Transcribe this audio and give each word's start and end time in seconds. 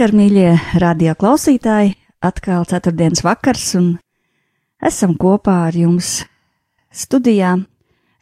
Labvakar, 0.00 0.16
mīļie 0.16 0.78
radio 0.80 1.12
klausītāji! 1.12 1.90
Atkal 2.24 2.62
ceturtdienas 2.64 3.20
vakars, 3.20 3.64
un 3.76 3.88
esam 4.80 5.10
kopā 5.20 5.66
ar 5.66 5.76
jums 5.76 6.22
studijā, 6.88 7.50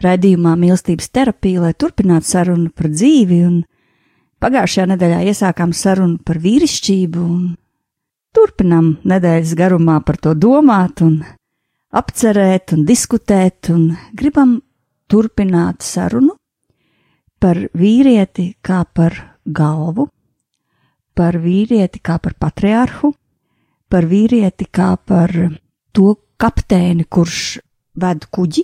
raidījumā 0.03 0.57
mīlestības 0.59 1.07
terapija, 1.15 1.63
lai 1.63 1.71
turpinātu 1.79 2.27
sarunu 2.33 2.73
par 2.75 2.91
dzīvi. 2.91 3.39
Pagājušajā 4.43 4.89
nedēļā 4.91 5.23
iesākām 5.31 5.71
sarunu 5.71 6.19
par 6.19 6.43
vīrišķību, 6.43 7.23
un 7.23 7.47
turpinām 8.35 8.91
nedēļas 9.07 9.55
garumā 9.63 10.03
par 10.03 10.19
to 10.19 10.35
domāt, 10.35 10.99
un 11.07 11.23
apcerēt 11.95 12.75
un 12.75 12.87
diskutēt, 12.91 13.71
un 13.71 13.93
gribam 14.19 14.59
turpināt 15.07 15.87
sarunu 15.87 16.35
par 17.39 17.69
vīrieti 17.71 18.57
kā 18.67 18.83
par 18.83 19.23
galvu 19.47 20.11
par 21.19 21.39
vīrieti 21.43 21.99
kā 22.05 22.21
par 22.23 22.37
patriārhu, 22.39 23.13
par 23.91 24.07
vīrieti 24.07 24.69
kā 24.71 24.93
par 24.97 25.35
to 25.93 26.15
kapteini, 26.39 27.09
kurš 27.11 27.59
ved 27.99 28.29
kuģi, 28.31 28.63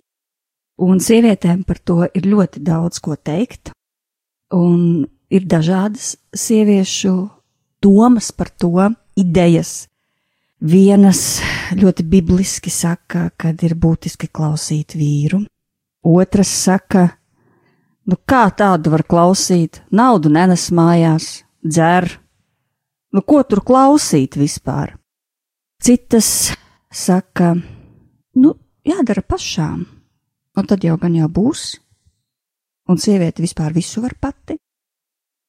un 0.87 1.01
sievietēm 1.03 1.65
par 1.67 1.81
to 1.83 2.05
ir 2.07 2.29
ļoti 2.31 2.63
daudz 2.63 3.01
ko 3.03 3.17
teikt, 3.19 3.73
un 4.55 5.07
ir 5.35 5.49
dažādas 5.51 6.15
sieviešu 6.31 7.15
domas 7.83 8.31
par 8.33 8.53
to, 8.55 8.91
idejas. 9.19 9.89
Vienas 10.65 11.43
ļoti 11.77 12.07
bibliski 12.09 12.71
saka, 12.73 13.29
kad 13.37 13.61
ir 13.67 13.75
būtiski 13.77 14.31
klausīt 14.33 14.95
vīru, 14.97 15.43
otras 16.07 16.49
saka, 16.49 17.09
nu 18.09 18.17
kā 18.25 18.47
tādu 18.57 18.95
var 18.95 19.05
klausīt, 19.05 19.83
naudu 19.93 20.33
nenes 20.33 20.71
mājās, 20.73 21.43
dzer, 21.61 22.09
Nu, 23.15 23.23
ko 23.23 23.45
tur 23.47 23.63
klausīt 23.63 24.35
vispār? 24.35 24.97
Citas 25.85 26.51
saka, 26.91 27.53
nu, 28.35 28.55
jādara 28.83 29.23
pašām, 29.23 29.85
un 30.59 30.67
tad 30.71 30.83
jau 30.83 30.97
gan 30.99 31.15
jau 31.15 31.29
būs, 31.31 31.63
un 32.91 32.99
sieviete 32.99 33.45
vispār 33.45 33.75
visu 33.77 34.03
var 34.03 34.17
pati. 34.19 34.59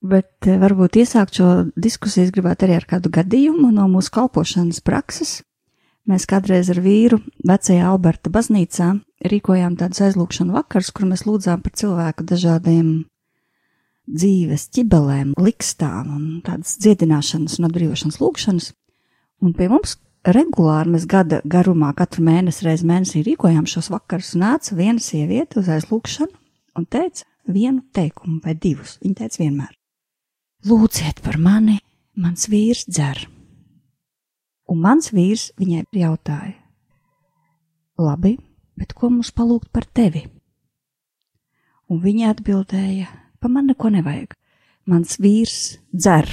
Bet 0.05 0.45
eh, 0.45 0.59
varbūt 0.61 0.99
iesākt 1.01 1.39
šo 1.39 1.49
diskusiju 1.73 2.29
gribētu 2.35 2.67
arī 2.67 2.77
ar 2.77 2.85
kādu 2.89 3.09
gadījumu 3.09 3.71
no 3.73 3.87
mūsu 3.89 4.13
kalpošanas 4.13 4.83
prakses. 4.85 5.39
Mēs 6.05 6.27
kādreiz 6.29 6.69
ar 6.69 6.83
vīru 6.85 7.17
vecajā 7.41 7.87
Alberta 7.89 8.29
baznīcā 8.29 8.91
rīkojām 9.25 9.79
tādus 9.79 10.03
aizlūgšanu 10.05 10.53
vakars, 10.53 10.91
kur 10.93 11.09
mēs 11.09 11.25
lūdzām 11.25 11.65
par 11.65 11.73
cilvēku 11.73 12.27
dažādiem 12.29 12.91
dzīves 14.05 14.69
ķibelēm, 14.75 15.33
likstām 15.41 16.11
un 16.15 16.25
tādas 16.45 16.77
dziedināšanas 16.83 17.59
un 17.59 17.69
atbrīvošanas 17.69 18.19
lūgšanas. 18.21 18.71
Un 19.43 19.53
pie 19.57 19.67
mums 19.71 19.97
regulāri 20.25 20.93
mēs 20.95 21.05
gada 21.09 21.41
garumā 21.45 21.91
katru 21.97 22.25
mēnesi 22.25 22.65
reiz 22.67 22.83
mēnesī 22.85 23.23
rīkojām 23.25 23.67
šos 23.69 23.91
vakarus, 23.93 24.33
un 24.35 24.45
nāca 24.45 24.77
viena 24.77 25.01
sieviete 25.01 25.59
uz 25.61 25.69
aizlūgšanu 25.73 26.33
un 26.79 26.85
teica 26.85 27.25
vienu 27.47 27.83
teikumu 27.93 28.41
vai 28.43 28.55
divus. 28.57 28.97
Viņa 29.03 29.19
teica 29.21 29.41
vienmēr: 29.43 29.73
Lūdziet 30.65 31.21
par 31.25 31.37
mani, 31.41 31.79
mans 32.17 32.49
vīrs 32.49 32.85
dzer. 32.89 33.25
Un 34.69 34.81
mans 34.81 35.11
vīrs 35.13 35.51
viņai 35.59 35.85
jautāja: 35.93 36.55
Labi, 38.01 38.37
bet 38.75 38.93
ko 38.97 39.11
mums 39.13 39.31
palūgt 39.31 39.69
par 39.71 39.85
tevi? 39.85 40.25
Un 41.89 42.01
viņa 42.01 42.33
atbildēja: 42.33 43.11
pa 43.45 43.51
man 43.53 43.67
neko 43.69 43.91
nevajag. 43.93 44.31
Mans 44.89 45.19
vīrs 45.21 45.77
dzer. 45.93 46.25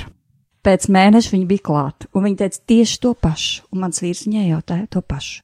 Pēc 0.65 0.87
mēneša 0.95 1.33
viņa 1.35 1.49
bija 1.51 1.65
klāta, 1.67 2.07
un 2.17 2.25
viņa 2.25 2.39
teica 2.41 2.61
tieši 2.71 3.01
to 3.03 3.11
pašu, 3.19 3.67
un 3.69 3.83
mans 3.83 4.01
vīrs 4.01 4.23
viņai 4.25 4.45
jautāja 4.47 4.87
to 4.95 5.03
pašu. 5.05 5.43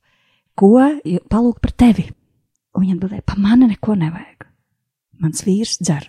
Ko 0.57 0.71
palūk 1.28 1.59
par 1.61 1.75
tevi? 1.77 2.07
Un 2.73 2.87
viņa 2.87 2.97
atbildēja, 2.97 3.27
pa 3.27 3.37
mani 3.37 3.69
neko 3.69 3.99
nevajag. 4.01 4.47
Mans 5.21 5.45
vīrs 5.45 5.77
dzer. 5.83 6.09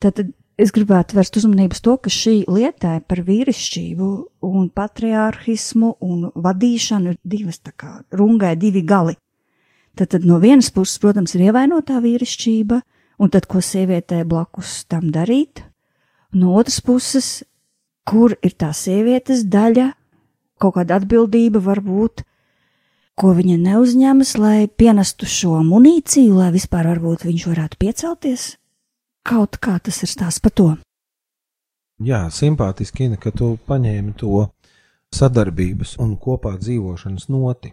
Tad 0.00 0.22
es 0.56 0.72
gribētu 0.72 1.18
vērst 1.18 1.36
uzmanību 1.42 1.76
uz 1.76 1.84
to, 1.84 1.98
ka 2.00 2.14
šī 2.16 2.36
lietā 2.48 2.94
par 3.04 3.20
vīrišķību 3.26 4.10
un 4.48 4.70
patriārhismu 4.72 5.96
un 6.06 6.30
vadīšanu 6.32 7.12
ir 7.12 7.20
divas 7.20 7.60
tā 7.60 7.74
kā 7.76 7.98
rungai, 8.14 8.54
divi 8.56 8.86
gali. 8.86 9.18
Tad, 9.98 10.14
tad 10.16 10.24
no 10.24 10.40
vienas 10.40 10.72
puses, 10.72 10.96
protams, 11.02 11.36
ir 11.36 11.50
ievainotā 11.50 12.00
vīrišķība, 12.00 12.80
un 13.18 13.30
tad 13.30 13.46
ko 13.50 13.62
sievietē 13.62 14.22
blakus 14.28 14.84
tam 14.90 15.10
darīt? 15.14 15.62
No 16.34 16.54
otras 16.58 16.80
puses, 16.82 17.44
kur 18.08 18.34
ir 18.42 18.56
tā 18.58 18.72
sievietes 18.74 19.44
daļa, 19.46 19.92
kaut 20.58 20.76
kāda 20.78 20.98
atbildība 21.00 21.62
varbūt, 21.62 22.24
ko 23.14 23.34
viņa 23.36 23.58
neuzņemas, 23.62 24.34
lai 24.42 24.66
pienestu 24.66 25.28
šo 25.30 25.60
munīciju, 25.66 26.34
lai 26.40 26.50
vispār 26.54 26.90
varbūt 26.90 27.26
viņš 27.28 27.46
varētu 27.52 27.78
piecelties? 27.78 28.48
Kaut 29.24 29.56
kā 29.62 29.78
tas 29.80 30.02
ir 30.04 30.10
stāsts 30.10 30.42
par 30.42 30.52
to. 30.52 30.68
Jā, 32.02 32.26
simpātiski, 32.34 33.06
Ina, 33.06 33.16
ka 33.16 33.30
tu 33.30 33.54
paņēmi 33.68 34.16
to 34.18 34.48
sadarbības 35.14 35.94
un 36.02 36.16
kopā 36.18 36.56
dzīvošanas 36.58 37.30
noti. 37.30 37.70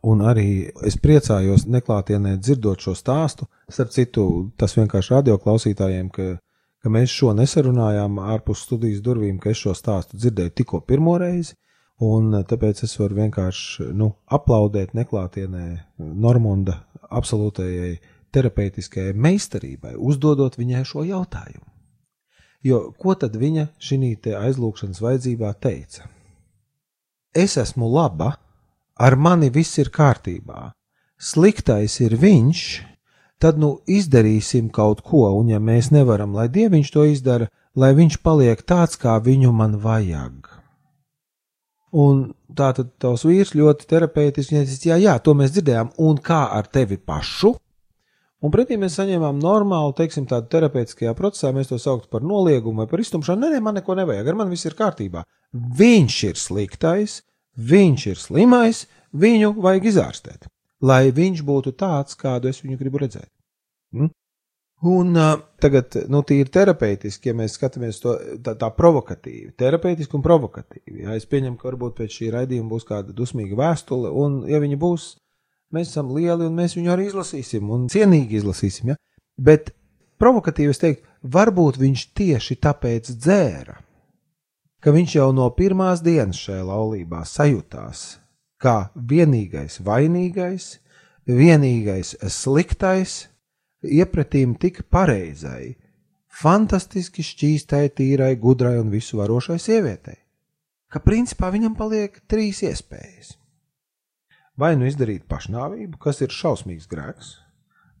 Un 0.00 0.22
arī 0.24 0.70
es 0.86 0.96
priecājos, 0.96 1.66
neklātienē 1.68 2.38
dzirdot 2.40 2.80
šo 2.80 2.94
stāstu. 2.96 3.46
Starp 3.68 3.90
citu, 3.92 4.24
tas 4.56 4.72
vienkārši 4.78 5.12
radio 5.12 5.36
klausītājiem, 5.42 6.08
ka, 6.14 6.28
ka 6.80 6.92
mēs 6.92 7.12
šo 7.12 7.34
nesarunājām 7.36 8.16
ārpus 8.22 8.64
studijas 8.64 9.02
durvīm, 9.04 9.36
ka 9.42 9.52
es 9.52 9.60
šo 9.60 9.74
stāstu 9.76 10.16
dzirdēju 10.16 10.54
tikko 10.56 10.80
pirmo 10.88 11.18
reizi. 11.20 11.56
Un 12.00 12.32
tāpēc 12.48 12.80
es 12.86 12.96
varu 12.96 13.18
vienkārši 13.18 13.90
nu, 13.92 14.14
aplaudēt 14.32 14.94
neklātienē 14.96 15.66
Normunda 15.98 16.78
absolūtajai 17.12 17.98
terapeitiskajai 18.32 19.12
meistarībai, 19.12 19.98
uzdodot 19.98 20.56
viņai 20.56 20.84
šo 20.88 21.04
jautājumu. 21.04 21.66
Jo 22.64 22.80
ko 22.96 23.14
tad 23.20 23.36
viņa 23.40 23.66
šī 23.80 24.16
aizlūgšanas 24.36 25.00
vajadzībā 25.00 25.52
teica? 25.60 26.08
Es 27.36 27.56
esmu 27.60 27.88
laba, 27.88 28.34
ar 29.00 29.16
mani 29.16 29.48
viss 29.52 29.80
ir 29.80 29.88
kārtībā, 29.94 30.74
sliktais 31.16 31.96
ir 32.04 32.18
viņš, 32.20 32.62
tad 33.40 33.56
nu 33.60 33.78
izdarīsim 33.88 34.68
kaut 34.68 35.00
ko, 35.06 35.24
un 35.40 35.48
ja 35.54 35.60
mēs 35.60 35.88
nevaram, 35.94 36.34
lai 36.36 36.50
dieviņš 36.52 36.92
to 36.92 37.06
izdara, 37.08 37.48
lai 37.74 37.94
viņš 37.96 38.20
paliek 38.20 38.60
tāds, 38.60 39.00
kā 39.00 39.16
viņu 39.24 39.52
man 39.56 39.78
vajag. 39.80 40.50
Un 41.90 42.28
tā 42.54 42.70
tad 42.76 42.92
tavs 43.02 43.24
vīrs 43.26 43.54
ļoti 43.56 43.88
terapeitiski 43.90 44.58
teica, 44.60 44.76
jā, 44.92 45.00
jā, 45.08 45.16
to 45.24 45.34
mēs 45.34 45.56
dzirdējām, 45.56 45.96
un 46.06 46.20
kā 46.22 46.44
ar 46.54 46.68
tevi 46.70 47.00
pašu? 47.00 47.56
Un 48.40 48.52
pretī 48.52 48.78
mēs 48.80 48.94
saņēmām 48.96 49.40
normālu, 49.40 49.92
teiksim, 49.96 50.24
tādu 50.28 50.48
terapeitiskajā 50.52 51.12
procesā, 51.16 51.50
mēs 51.52 51.68
to 51.72 51.76
sauktu 51.80 52.08
par 52.12 52.22
noliegumu 52.24 52.84
vai 52.84 52.88
par 52.88 53.02
iztumšanu. 53.02 53.42
Nē, 53.42 53.50
nē, 53.56 53.64
man 53.64 53.76
neko 53.76 53.96
nevajag, 53.98 54.30
ar 54.30 54.38
mani 54.38 54.54
viss 54.54 54.68
ir 54.68 54.76
kārtībā. 54.78 55.26
Viņš 55.80 56.16
ir 56.30 56.40
sliktais, 56.40 57.18
viņš 57.56 58.06
ir 58.12 58.20
slimais, 58.20 58.86
viņu 59.12 59.54
vajag 59.58 59.90
izārstēt, 59.90 60.48
lai 60.82 61.10
viņš 61.14 61.42
būtu 61.46 61.74
tāds, 61.78 62.16
kādu 62.18 62.50
es 62.50 62.62
viņu 62.62 62.78
gribu 62.80 63.02
redzēt. 63.02 63.30
Hm? 63.94 64.10
Un 64.80 65.12
uh, 65.12 65.34
tagad, 65.60 65.92
nu, 66.08 66.22
tīri 66.24 66.48
terapeitiski, 66.48 67.28
ja 67.28 67.36
mēs 67.36 67.58
skatāmies 67.58 67.98
to 68.00 68.14
tā, 68.40 68.54
tā 68.56 68.70
provokatīvi, 68.72 69.50
terapeitiski 69.60 70.16
un 70.16 70.22
provokatīvi. 70.24 71.02
Jā, 71.04 71.16
es 71.20 71.28
pieņemu, 71.28 71.58
ka 71.60 71.68
varbūt 71.68 71.98
pēc 71.98 72.16
šī 72.16 72.30
raidījuma 72.32 72.72
būs 72.72 72.88
kāda 72.88 73.12
dusmīga 73.16 73.58
vēstule, 73.60 74.08
un, 74.08 74.40
ja 74.48 74.62
viņa 74.62 74.78
būs, 74.80 75.10
mēs 75.76 75.92
esam 75.92 76.14
lieli 76.16 76.48
un 76.48 76.56
mēs 76.56 76.78
viņu 76.78 76.94
arī 76.94 77.10
izlasīsim 77.10 77.68
un 77.68 77.90
cienīgi 77.92 78.40
izlasīsim. 78.40 78.94
Ja? 78.94 78.96
Bet 79.36 79.74
provokatīvi 80.20 80.72
es 80.72 80.80
teiktu, 80.80 81.04
varbūt 81.36 81.76
viņš 81.82 82.06
tieši 82.16 82.56
tāpēc 82.64 83.12
dzēra, 83.20 83.76
ka 84.80 84.94
viņš 84.94 85.16
jau 85.18 85.28
no 85.36 85.48
pirmās 85.56 86.02
dienas 86.04 86.40
šajā 86.40 86.64
laulībā 86.68 87.24
sajūtās 87.28 88.20
kā 88.60 88.90
vienīgais 88.94 89.80
vainīgais, 89.84 90.76
vienīgais 91.28 92.14
sliktais 92.28 93.28
iepratīm 93.80 94.54
tik 94.60 94.82
pareizai, 94.92 95.76
fantastiski 96.40 97.24
šķīstai, 97.24 97.88
tīrai, 97.96 98.34
gudrai 98.40 98.76
un 98.80 98.92
visu 98.92 99.20
varošai 99.20 99.58
sievietei, 99.60 100.18
ka 100.92 101.00
principā 101.04 101.50
viņam 101.52 101.76
paliek 101.78 102.20
trīs 102.28 102.62
iespējas. 102.66 103.36
Vai 104.60 104.74
nu 104.76 104.84
izdarīt 104.84 105.24
pašnāvību, 105.30 105.96
kas 106.00 106.20
ir 106.20 106.34
šausmīgs 106.34 106.88
grēks, 106.90 107.38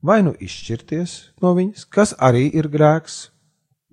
vai 0.04 0.20
nu 0.26 0.34
izšķirties 0.36 1.16
no 1.40 1.54
viņas, 1.56 1.86
kas 1.88 2.12
arī 2.20 2.50
ir 2.52 2.68
grēks, 2.68 3.30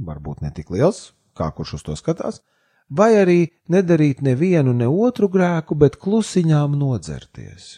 varbūt 0.03 0.43
ne 0.43 0.51
tik 0.51 0.73
liels, 0.75 1.13
kā 1.37 1.47
kurš 1.55 1.77
uz 1.79 1.87
to 1.87 1.95
skatās, 1.95 2.41
vai 2.89 3.11
arī 3.23 3.41
nedarīt 3.69 4.21
nevienu 4.21 4.73
ne 4.73 4.87
otru 4.87 5.27
grēku, 5.31 5.75
bet 5.75 5.99
klusiņām 6.01 6.77
nodzerties 6.79 7.77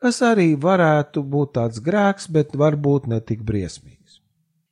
kas 0.00 0.22
arī 0.24 0.54
varētu 0.60 1.22
būt 1.34 1.54
tāds 1.58 1.80
grēks, 1.84 2.28
bet 2.32 2.56
varbūt 2.58 3.08
ne 3.12 3.20
tik 3.20 3.44
briesmīgs. 3.46 4.20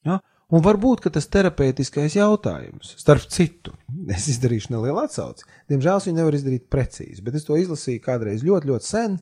Ja? 0.09 0.19
Un 0.49 0.65
varbūt 0.65 1.11
tas 1.13 1.29
terapeitiskais 1.29 2.17
jautājums, 2.17 2.95
starp 3.01 3.27
citu, 3.33 3.75
es 4.17 4.31
izdarīšu 4.33 4.73
nelielu 4.75 5.03
atsauci. 5.05 5.47
Diemžēl 5.71 6.05
viņi 6.07 6.21
nevar 6.21 6.39
izdarīt 6.39 6.69
precīzi, 6.73 7.25
bet 7.25 7.37
es 7.37 7.45
to 7.49 7.59
izlasīju 7.61 8.05
kādreiz 8.05 8.47
ļoti, 8.47 8.73
ļoti 8.73 8.89
sen. 8.89 9.19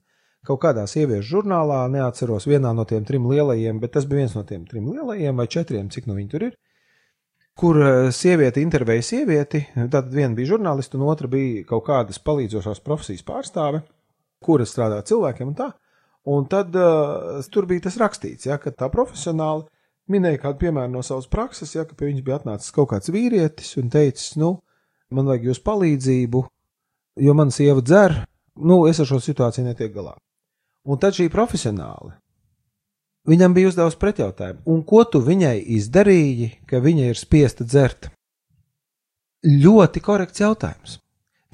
Kaut 0.47 0.61
kādā 0.63 0.85
sieviešu 0.87 1.27
žurnālā, 1.27 1.81
neatceros 1.91 2.45
vienā 2.47 2.71
no 2.71 2.85
tiem 2.87 3.03
trim 3.03 3.25
lielajiem, 3.27 3.81
bet 3.83 3.97
tas 3.97 4.05
bija 4.07 4.23
viens 4.23 4.37
no 4.39 4.45
tiem 4.47 4.63
trim 4.69 4.87
lielajiem 4.93 5.43
vai 5.43 5.49
četriem, 5.51 5.89
cik 5.91 6.07
no 6.07 6.15
nu 6.15 6.21
viņi 6.21 6.31
tur 6.31 6.45
ir. 6.47 6.53
Kur 7.57 7.79
eh, 7.81 8.11
sieviete 8.13 8.61
intervēja 8.61 9.05
sievieti, 9.05 9.63
tad 9.93 10.11
viena 10.13 10.37
bija 10.37 10.53
žurnāliste, 10.55 10.99
un 10.99 11.07
otra 11.09 11.31
bija 11.33 11.65
kaut 11.71 11.87
kādas 11.87 12.21
palīdzošās 12.21 12.83
profesijas 12.85 13.25
pārstāve, 13.25 13.81
kura 14.45 14.67
strādā 14.69 15.01
cilvēkiem 15.09 15.53
un 15.53 15.57
tā. 15.57 15.71
Un 16.27 16.45
tad 16.51 16.75
uh, 16.75 17.39
tur 17.55 17.69
bija 17.71 17.85
tas 17.85 17.97
rakstīts, 18.03 18.49
ja, 18.49 18.57
ka 18.59 18.73
tā 18.75 18.89
profesionāli 18.91 19.63
minēja 20.11 20.41
kādu 20.43 20.65
piemēru 20.65 20.91
no 20.97 21.03
savas 21.07 21.29
prakses, 21.31 21.77
ja, 21.77 21.85
ka 21.87 21.95
pie 21.95 22.09
viņas 22.11 22.25
bija 22.27 22.39
atnācis 22.41 22.75
kaut 22.75 22.91
kāds 22.91 23.13
vīrietis 23.15 23.77
un 23.79 23.93
teicis, 23.95 24.35
nu, 24.43 24.57
man 25.15 25.31
vajag 25.31 25.47
jūsu 25.53 25.63
palīdzību, 25.69 26.43
jo 27.23 27.37
man 27.39 27.55
sieva 27.55 27.79
dzer, 27.79 28.19
nu, 28.59 28.83
es 28.91 29.01
ar 29.01 29.09
šo 29.09 29.21
situāciju 29.23 29.69
netiek 29.69 29.95
galā. 29.95 30.17
Un 30.87 30.99
tad 31.03 31.15
šī 31.15 31.31
profesionāli 31.31 32.13
viņam 33.29 33.55
bija 33.57 33.71
uzdevusi 33.71 33.99
pretjautājumu, 34.03 34.63
un 34.73 34.85
ko 34.87 35.03
tu 35.05 35.21
viņai 35.25 35.57
izdarīji, 35.79 36.53
ka 36.71 36.81
viņa 36.85 37.11
ir 37.11 37.19
spiesta 37.19 37.67
dzert? 37.67 38.11
Ļoti 39.47 40.03
korekts 40.03 40.43
jautājums. 40.43 41.01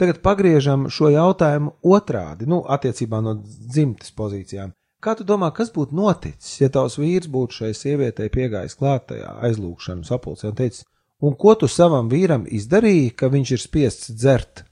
Tagad 0.00 0.22
pagriežam 0.24 0.88
šo 0.90 1.10
jautājumu 1.12 1.74
otrādi, 1.84 2.48
nu, 2.48 2.62
attiecībā 2.64 3.20
no 3.22 3.36
dzimtes 3.44 4.14
pozīcijām. 4.16 4.72
Kā 5.02 5.16
tu 5.18 5.26
domā, 5.26 5.50
kas 5.54 5.72
būtu 5.74 5.96
noticis, 5.98 6.60
ja 6.60 6.70
tavs 6.72 6.96
vīrs 7.00 7.28
būtu 7.30 7.58
šai 7.58 7.72
sievietei 7.74 8.30
piegājis 8.32 8.78
klātajā 8.78 9.34
aizlūgšanu 9.48 10.06
sapulcē 10.06 10.52
un 10.52 10.58
teicis, 10.60 10.86
un 11.22 11.34
ko 11.38 11.56
tu 11.58 11.68
savam 11.68 12.10
vīram 12.10 12.46
izdarīji, 12.46 13.10
ka 13.18 13.30
viņš 13.32 13.56
ir 13.56 13.64
spiests 13.66 14.14
dzert? 14.14 14.64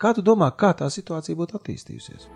Kā 0.00 0.14
tu 0.16 0.24
domā, 0.24 0.52
kā 0.52 0.72
tā 0.76 0.88
situācija 0.92 1.36
būtu 1.36 1.60
attīstījusies? 1.60 2.28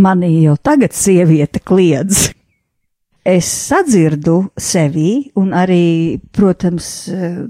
Mani 0.00 0.32
jau 0.42 0.56
tagad 0.56 0.94
sieviete 0.96 1.60
kliedz. 1.62 2.30
Es 3.26 3.46
sadzirdu 3.68 4.46
sevi, 4.56 5.30
un 5.36 5.52
arī, 5.52 6.18
protams, 6.32 6.88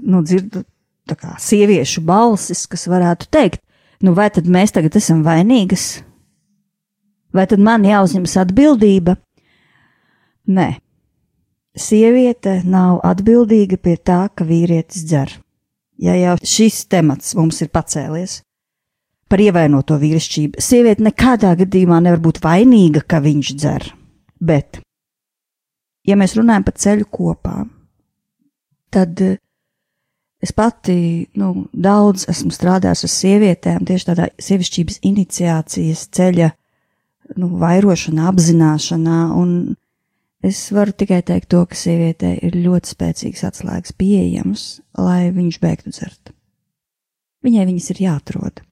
nu, 0.03 0.19
dzirdu 0.25 0.65
kā 1.11 1.35
sieviešu 1.39 2.03
balsis, 2.07 2.65
kas 2.69 2.87
varētu 2.91 3.27
teikt, 3.31 3.61
nu, 4.03 4.13
vai 4.15 4.29
tad 4.33 4.47
mēs 4.51 4.75
tagad 4.75 4.95
esam 4.99 5.23
vainīgas? 5.25 6.03
Vai 7.31 7.47
tad 7.47 7.63
man 7.63 7.87
jāuzņemas 7.87 8.35
atbildība? 8.43 9.15
Nē, 10.51 10.67
sieviete 11.77 12.59
nav 12.67 12.99
atbildīga 13.07 13.79
pie 13.79 13.95
tā, 13.95 14.25
ka 14.35 14.47
vīrietis 14.47 15.05
dzer. 15.07 15.37
Ja 16.01 16.15
jau 16.17 16.35
šis 16.43 16.83
temats 16.91 17.35
mums 17.37 17.61
ir 17.63 17.69
pacēlies, 17.71 18.41
par 19.31 19.39
ievainoto 19.39 19.95
vīrišķību. 20.01 20.59
Sieviete 20.59 21.05
nekādā 21.05 21.53
gadījumā 21.61 22.01
nevar 22.03 22.19
būt 22.23 22.41
vainīga, 22.43 23.03
ka 23.07 23.21
viņš 23.23 23.51
dzer. 23.55 23.87
Bet, 24.41 24.81
ja 26.07 26.17
mēs 26.19 26.35
runājam 26.35 26.65
par 26.67 26.75
ceļu 26.83 27.07
kopā, 27.13 27.55
tad 28.91 29.21
eh, 29.23 29.37
es 30.43 30.51
pati 30.57 30.95
nu, 31.39 31.67
daudz 31.71 32.25
esmu 32.31 32.51
strādājis 32.51 33.05
ar 33.07 33.13
sievietēm 33.13 33.85
tieši 33.87 34.09
tādā 34.09 34.27
sievišķības 34.41 34.99
iniciācijas 35.07 36.07
ceļa 36.17 36.49
nu, 37.39 37.51
vairošanā, 37.61 38.25
apzināšanā, 38.33 39.19
es 40.43 40.63
varu 40.75 40.97
tikai 40.97 41.21
teikt 41.23 41.51
to, 41.53 41.61
ka 41.69 41.77
sievietei 41.77 42.33
ir 42.43 42.57
ļoti 42.65 42.95
spēcīgs 42.97 43.45
atslēgas 43.47 43.95
pieejams, 43.95 44.65
lai 44.97 45.29
viņš 45.31 45.61
beigtu 45.61 45.93
dzert. 45.93 46.33
Viņai 47.45 47.69
viņas 47.69 47.89
ir 47.93 48.03
jāatrod. 48.09 48.65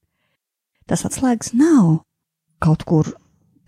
Tas 0.90 1.06
atslēgas 1.06 1.54
nav 1.54 2.00
kaut 2.60 2.84
kur 2.88 3.12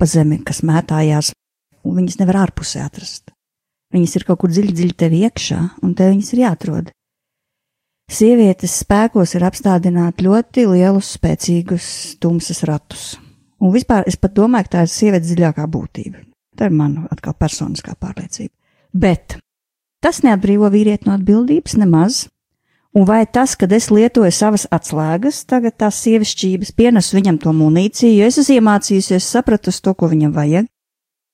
pa 0.01 0.07
zemi, 0.09 0.39
kas 0.43 0.63
mētājās, 0.65 1.31
un 1.85 1.99
viņas 1.99 2.17
nevar 2.21 2.47
ārpusē 2.47 2.81
atrast. 2.83 3.29
Viņas 3.93 4.15
ir 4.17 4.25
kaut 4.25 4.41
kur 4.41 4.51
dziļi, 4.51 4.73
dziļi 4.73 4.97
tev 4.97 5.13
iekšā, 5.19 5.59
un 5.85 5.93
tev 5.97 6.13
viņas 6.13 6.33
ir 6.33 6.43
jāatrod. 6.45 6.91
Sievietes 8.11 8.73
spēkos 8.81 9.35
ir 9.37 9.45
apstādināt 9.47 10.23
ļoti 10.23 10.65
lielus, 10.67 11.13
spēcīgus, 11.15 11.85
tumsas 12.19 12.63
ratus. 12.67 13.05
Un 13.61 13.71
vispār 13.75 14.07
es 14.09 14.17
pat 14.19 14.33
domāju, 14.35 14.67
ka 14.67 14.73
tā 14.73 14.83
ir 14.87 14.91
sievietes 14.91 15.29
dziļākā 15.29 15.67
būtība. 15.71 16.25
Tā 16.57 16.67
ir 16.67 16.75
mana 16.75 17.05
atkal 17.13 17.37
personiskā 17.39 17.93
pārliecība. 17.95 18.51
Bet 18.91 19.37
tas 20.03 20.23
neatbrīvo 20.25 20.67
vīrieti 20.73 21.07
no 21.07 21.15
atbildības 21.15 21.77
nemaz. 21.79 22.25
Un 22.91 23.05
vai 23.07 23.23
tas, 23.25 23.53
kad 23.55 23.71
es 23.71 23.87
lietoju 23.87 24.33
savas 24.35 24.65
atslēgas, 24.67 25.45
tagad 25.47 25.77
tās 25.79 26.01
sievišķības 26.03 26.73
pienesu 26.75 27.15
viņam 27.15 27.37
to 27.39 27.53
munīciju, 27.55 28.17
jo 28.17 28.27
es 28.27 28.41
esmu 28.41 28.57
iemācījusies, 28.59 29.29
sapratu 29.31 29.71
to, 29.71 29.93
ko 29.95 30.09
viņam 30.11 30.33
vajag, 30.35 30.67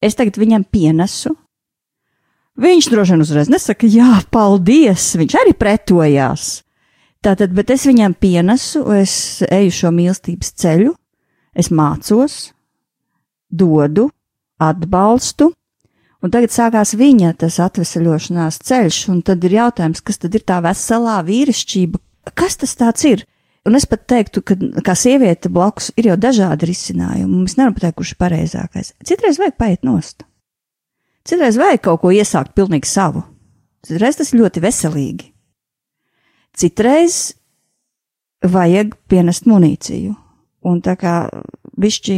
es 0.05 0.17
tagad 0.19 0.37
viņam 0.37 0.67
pienesu. 0.69 1.33
Viņš 2.61 2.91
droši 2.93 3.13
vien 3.13 3.25
uzreiz 3.25 3.49
nesaka, 3.49 3.89
jā, 3.89 4.19
paldies, 4.33 5.09
viņš 5.17 5.37
arī 5.41 5.57
pretojās. 5.57 6.45
Tātad, 7.25 7.49
bet 7.57 7.73
es 7.73 7.87
viņam 7.89 8.13
pienesu, 8.13 8.83
es 8.93 9.41
eju 9.49 9.73
šo 9.73 9.93
mīlestības 9.97 10.53
ceļu, 10.61 10.93
es 11.57 11.73
mācos, 11.73 12.37
dodu, 13.49 14.11
atbalstu, 14.61 15.51
un 16.27 16.33
tagad 16.33 16.51
sākās 16.51 16.91
viņa 16.99 17.31
tas 17.39 17.55
atvesaļošanās 17.63 18.59
ceļš, 18.67 18.99
un 19.13 19.23
tad 19.23 19.45
ir 19.47 19.55
jautājums, 19.61 20.03
kas 20.03 20.19
tad 20.19 20.35
ir 20.35 20.43
tā 20.43 20.59
veselā 20.65 21.21
vīrišķība, 21.23 22.01
kas 22.35 22.59
tas 22.59 22.75
tāds 22.75 23.07
ir? 23.07 23.23
Un 23.67 23.75
es 23.75 23.87
pat 23.87 24.05
teiktu, 24.07 24.43
ka 24.47 24.55
kā 24.83 24.95
sieviete 24.95 25.49
blakus 25.51 25.89
ir 25.99 26.11
jau 26.11 26.17
dažādi 26.19 26.69
risinājumi, 26.69 27.43
mēs 27.43 27.57
nevaram 27.57 27.75
pateikt, 27.75 27.97
kurš 27.99 28.13
ir 28.13 28.19
pareizākais. 28.23 28.93
Citreiz 29.07 29.39
vajag 29.41 29.57
paiet 29.59 29.87
nost. 29.87 30.23
Citreiz 31.27 31.59
vajag 31.59 31.81
kaut 31.83 32.03
ko 32.03 32.11
iesākt 32.15 32.53
pilnīgi 32.55 32.87
savu. 32.87 33.25
Citreiz 33.87 34.19
tas 34.19 34.31
ir 34.31 34.39
ļoti 34.39 34.63
veselīgi. 34.63 35.31
Citreiz 36.55 37.17
vajag 38.43 38.95
pienest 39.11 39.47
munīciju. 39.47 40.15
Un 40.67 40.79
tā 40.83 40.95
kā 40.99 41.17
višķi 41.79 42.17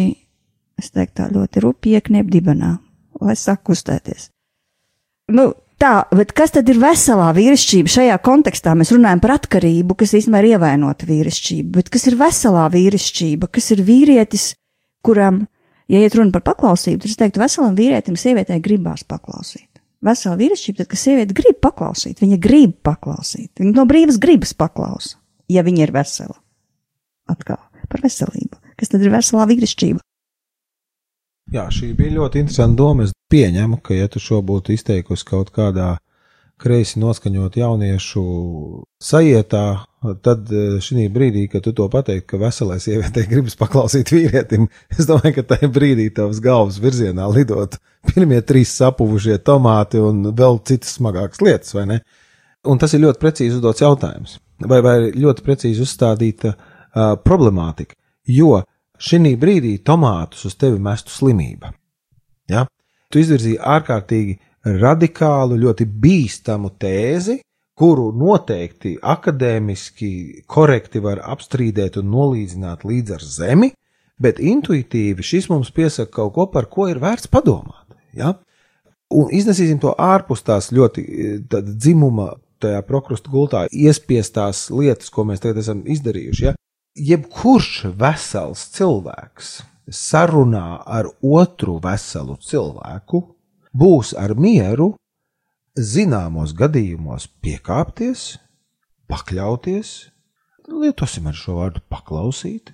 es 0.79 0.93
teiktu, 0.93 1.17
tā 1.17 1.31
ļoti 1.33 1.65
rupi 1.65 1.97
iekniep 1.97 2.29
dibenā, 2.31 2.77
lai 3.23 3.35
sāk 3.39 3.63
kustēties. 3.67 4.29
Nu, 5.35 5.51
tā, 5.81 5.93
bet 6.15 6.33
kas 6.37 6.55
tad 6.55 6.69
ir 6.71 6.79
veselā 6.81 7.29
vīrišķība 7.37 7.93
šajā 7.93 8.17
kontekstā? 8.25 8.73
Mēs 8.77 8.93
runājam 8.95 9.21
par 9.23 9.35
atkarību, 9.37 9.97
kas 9.99 10.15
īstenībā 10.17 10.41
ir 10.43 10.49
ievainota 10.55 11.07
vīrišķība, 11.09 11.71
bet 11.77 11.93
kas 11.93 12.07
ir 12.09 12.17
veselā 12.19 12.65
vīrišķība, 12.73 13.51
kas 13.53 13.71
ir 13.75 13.85
vīrietis, 13.85 14.51
kuram, 15.05 15.43
ja 15.91 16.01
iet 16.01 16.17
runa 16.17 16.33
par 16.35 16.45
paklausību, 16.49 17.03
tad 17.03 17.13
es 17.13 17.19
teiktu, 17.21 17.43
veselam 17.43 17.77
vīrietim 17.77 18.17
sievietē 18.19 18.59
gribās 18.63 19.05
paklausīt. 19.07 19.67
Vesela 20.05 20.37
vīrišķība, 20.39 20.79
tad, 20.79 20.87
kad 20.93 20.99
sieviete 21.01 21.35
grib 21.35 21.57
paklausīt, 21.59 22.21
viņa 22.23 22.37
grib 22.39 22.77
paklausīt, 22.87 23.51
viņa 23.59 23.73
no 23.75 23.83
brīvas 23.89 24.19
gribas 24.21 24.53
paklausa, 24.55 25.17
ja 25.51 25.63
viņa 25.65 25.83
ir 25.83 25.91
vesela. 25.91 26.37
Atkal 27.29 27.59
par 27.89 28.03
veselību. 28.05 28.61
Kas 28.79 28.93
tad 28.93 29.03
ir 29.03 29.11
veselā 29.11 29.43
vīrišķība? 29.49 29.99
Jā, 31.49 31.65
šī 31.73 31.95
bija 31.97 32.13
ļoti 32.19 32.43
interesanta 32.43 32.77
doma. 32.77 33.07
Es 33.07 33.15
pieņemu, 33.33 33.79
ka, 33.81 33.95
ja 33.97 34.09
tu 34.11 34.21
šo 34.21 34.43
būtu 34.45 34.75
izteikusi 34.75 35.25
kaut 35.25 35.49
kādā 35.55 35.95
kreisi 36.59 36.99
noskaņot 36.99 37.55
jauniešu 37.57 38.23
sajietā, 39.01 39.63
tad 40.25 40.51
e, 40.51 40.65
šī 40.83 41.07
brīdī, 41.13 41.45
kad 41.51 41.63
tu 41.65 41.71
to 41.75 41.87
pateikti, 41.91 42.27
ka 42.29 42.39
veselai 42.41 42.77
sievietei 42.83 43.25
gribas 43.31 43.55
paklausīt 43.59 44.11
vīrietim, 44.13 44.67
es 44.91 45.07
domāju, 45.09 45.37
ka 45.39 45.45
tajā 45.53 45.71
brīdī 45.73 46.09
tavs 46.15 46.41
galvas 46.43 46.81
virzienā 46.83 47.29
lidot 47.31 47.79
pirmie 48.11 48.41
trīs 48.45 48.75
sapuvušie 48.79 49.39
tomāti 49.47 50.03
un 50.03 50.33
vēl 50.35 50.59
citas 50.67 50.97
smagākas 50.99 51.41
lietas, 51.45 51.73
vai 51.77 51.87
ne? 51.93 52.01
Un 52.67 52.79
tas 52.79 52.91
ir 52.93 53.05
ļoti 53.05 53.23
precīzi 53.23 53.55
uzdots 53.55 53.85
jautājums, 53.85 54.35
vai, 54.67 54.81
vai 54.83 54.97
ļoti 55.15 55.45
precīzi 55.45 55.85
uzstādīta 55.85 56.53
uh, 56.53 57.15
problemātika, 57.23 57.95
jo 58.27 58.59
šī 58.99 59.35
brīdī 59.39 59.77
tomātus 59.85 60.45
uz 60.49 60.55
tevi 60.59 60.79
mestu 60.79 61.13
slimība. 61.13 61.73
Ja? 62.49 62.65
Tu 63.09 63.23
izvirzīji 63.23 63.59
ārkārtīgi 63.59 64.37
radikālu, 64.79 65.57
ļoti 65.57 65.87
bīstamu 65.87 66.73
tēzi, 66.79 67.39
kuru 67.79 68.09
noteikti 68.11 68.97
akadēmiski 68.99 70.43
korekti 70.51 70.99
var 70.99 71.21
apstrīdēt 71.31 71.97
un 72.01 72.11
nolīdzināt 72.11 72.83
līdz 72.83 73.15
ar 73.15 73.23
zemi, 73.23 73.71
bet 74.19 74.41
intuitīvi 74.43 75.23
šis 75.23 75.47
mums 75.49 75.71
piesaka 75.71 76.11
kaut 76.19 76.33
ko, 76.35 76.47
par 76.51 76.67
ko 76.67 76.89
ir 76.91 76.99
vērts 76.99 77.31
padomāt. 77.31 77.87
Ja? 78.13 78.35
Un 79.09 79.31
iznesīsim 79.33 79.79
to 79.81 79.95
ārpus 79.95 80.43
tās 80.45 80.69
ļoti 80.75 81.05
dzimuma, 81.49 82.33
tajā 82.59 82.81
prokrusta 82.83 83.31
gultā 83.31 83.63
iespiestās 83.71 84.67
lietas, 84.75 85.07
ko 85.09 85.23
mēs 85.25 85.39
tagad 85.39 85.61
esam 85.63 85.85
izdarījuši. 85.87 86.49
Ja? 86.49 86.57
Jebkurš 86.95 87.89
vesels 87.99 88.65
cilvēks 88.75 89.59
sarunā 89.89 90.81
ar 90.85 91.09
otru 91.21 91.79
veselu 91.83 92.37
cilvēku 92.41 93.23
būs 93.73 94.13
ar 94.17 94.35
mieru 94.37 94.93
zināmos 95.79 96.53
gadījumos 96.57 97.27
piekāpties, 97.41 98.37
pakļauties, 99.09 100.09
lietosim 100.69 101.29
ar 101.29 101.37
šo 101.37 101.59
vārdu 101.59 101.81
paklausīt, 101.89 102.73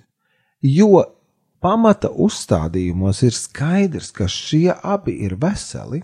jo 0.60 1.04
pamata 1.62 2.10
uzstādījumos 2.10 3.22
ir 3.26 3.36
skaidrs, 3.36 4.10
ka 4.12 4.28
šie 4.28 4.74
abi 4.74 5.16
ir 5.26 5.36
veseli. 5.40 6.02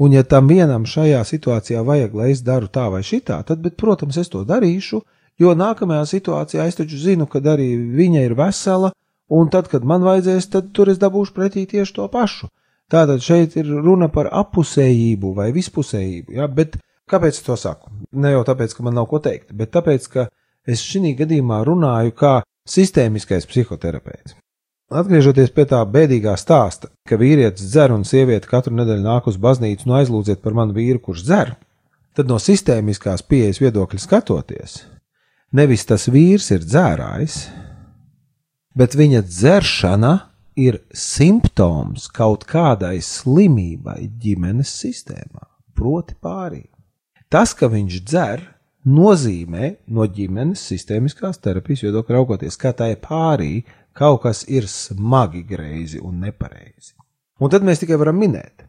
Un, 0.00 0.14
ja 0.16 0.24
tam 0.24 0.48
vienam 0.48 0.86
šajā 0.88 1.20
situācijā 1.28 1.82
vajag, 1.84 2.14
lai 2.16 2.30
es 2.32 2.40
daru 2.44 2.70
tā 2.72 2.86
vai 2.92 3.02
šitā, 3.04 3.42
tad, 3.44 3.60
bet, 3.60 3.76
protams, 3.80 4.16
es 4.16 4.30
to 4.32 4.46
darīšu, 4.48 5.02
jo 5.40 5.54
nākamajā 5.56 6.06
situācijā 6.14 6.66
es 6.68 6.78
taču 6.78 6.98
zinu, 7.00 7.26
ka 7.30 7.42
arī 7.52 7.72
viņa 7.96 8.24
ir 8.26 8.36
vesela, 8.38 8.92
un 9.30 9.50
tad, 9.52 9.70
kad 9.72 9.86
man 9.86 10.04
vajadzēs, 10.06 10.50
tad 10.52 10.72
tur 10.76 10.90
es 10.92 11.00
dabūšu 11.00 11.34
pretī 11.36 11.66
tieši 11.70 11.96
to 11.96 12.08
pašu. 12.12 12.50
Tātad 12.90 13.22
šeit 13.22 13.54
ir 13.60 13.70
runa 13.70 14.08
par 14.10 14.28
apusējību 14.34 15.32
vai 15.36 15.50
vispusējību, 15.54 16.34
ja? 16.34 16.48
bet 16.50 16.76
kāpēc 17.10 17.38
es 17.38 17.46
to 17.46 17.56
saku? 17.58 17.92
Ne 18.12 18.34
jau 18.34 18.42
tāpēc, 18.46 18.74
ka 18.74 18.86
man 18.86 18.98
nav 18.98 19.06
ko 19.10 19.22
teikt, 19.22 19.52
bet 19.54 19.70
tāpēc, 19.76 20.08
ka 20.10 20.26
es 20.66 20.82
šī 20.82 21.14
gadījumā 21.22 21.62
runāju 21.66 22.16
kā 22.18 22.34
sistēmiskais 22.68 23.46
psihoterapeits. 23.46 24.34
Atgriežoties 24.90 25.52
pie 25.54 25.68
tā 25.70 25.84
bēdīgā 25.86 26.34
stāsta, 26.34 26.88
ka 27.06 27.14
vīrietis 27.14 27.68
dzer 27.70 27.92
un 27.94 28.02
sieviete 28.02 28.50
katru 28.50 28.74
nedēļu 28.74 29.04
nāk 29.04 29.28
uz 29.30 29.36
baznīcu, 29.38 29.86
nu 29.86 29.94
aizlūdziet 30.00 30.42
par 30.42 30.56
manu 30.58 30.74
vīru, 30.74 30.98
kurš 30.98 31.22
dzer, 31.28 31.52
tad 32.18 32.26
no 32.26 32.40
sistēmiskās 32.42 33.22
pieejas 33.22 33.62
viedokļa 33.62 34.02
skatoties, 34.02 34.80
Nevis 35.50 35.82
tas 35.82 36.04
vīrs 36.06 36.52
ir 36.54 36.62
dzērājs, 36.62 37.36
bet 38.78 38.94
viņa 38.94 39.24
dzeršana 39.26 40.12
ir 40.54 40.78
simptoms 40.94 42.06
kaut 42.14 42.44
kādai 42.46 43.00
slimībai 43.02 44.04
ģimenes 44.22 44.70
sistēmā, 44.84 45.48
proti 45.74 46.14
pārī. 46.22 46.62
Tas, 47.30 47.56
ka 47.58 47.66
viņš 47.66 47.98
dzer, 48.06 48.44
nozīmē 48.86 49.72
no 49.90 50.06
ģimenes 50.06 50.62
sistēmiskās 50.70 51.42
terapijas 51.42 51.82
viedokļa 51.88 52.20
raugoties, 52.20 52.54
ka 52.54 52.70
tai 52.70 52.92
pārī 52.94 53.64
kaut 53.90 54.22
kas 54.28 54.44
ir 54.46 54.70
smagi 54.70 55.42
greizi 55.50 55.98
un 55.98 56.22
nepareizi. 56.22 56.94
Un 57.42 57.50
tad 57.50 57.66
mēs 57.66 57.82
tikai 57.82 57.98
varam 57.98 58.22
minēt, 58.22 58.68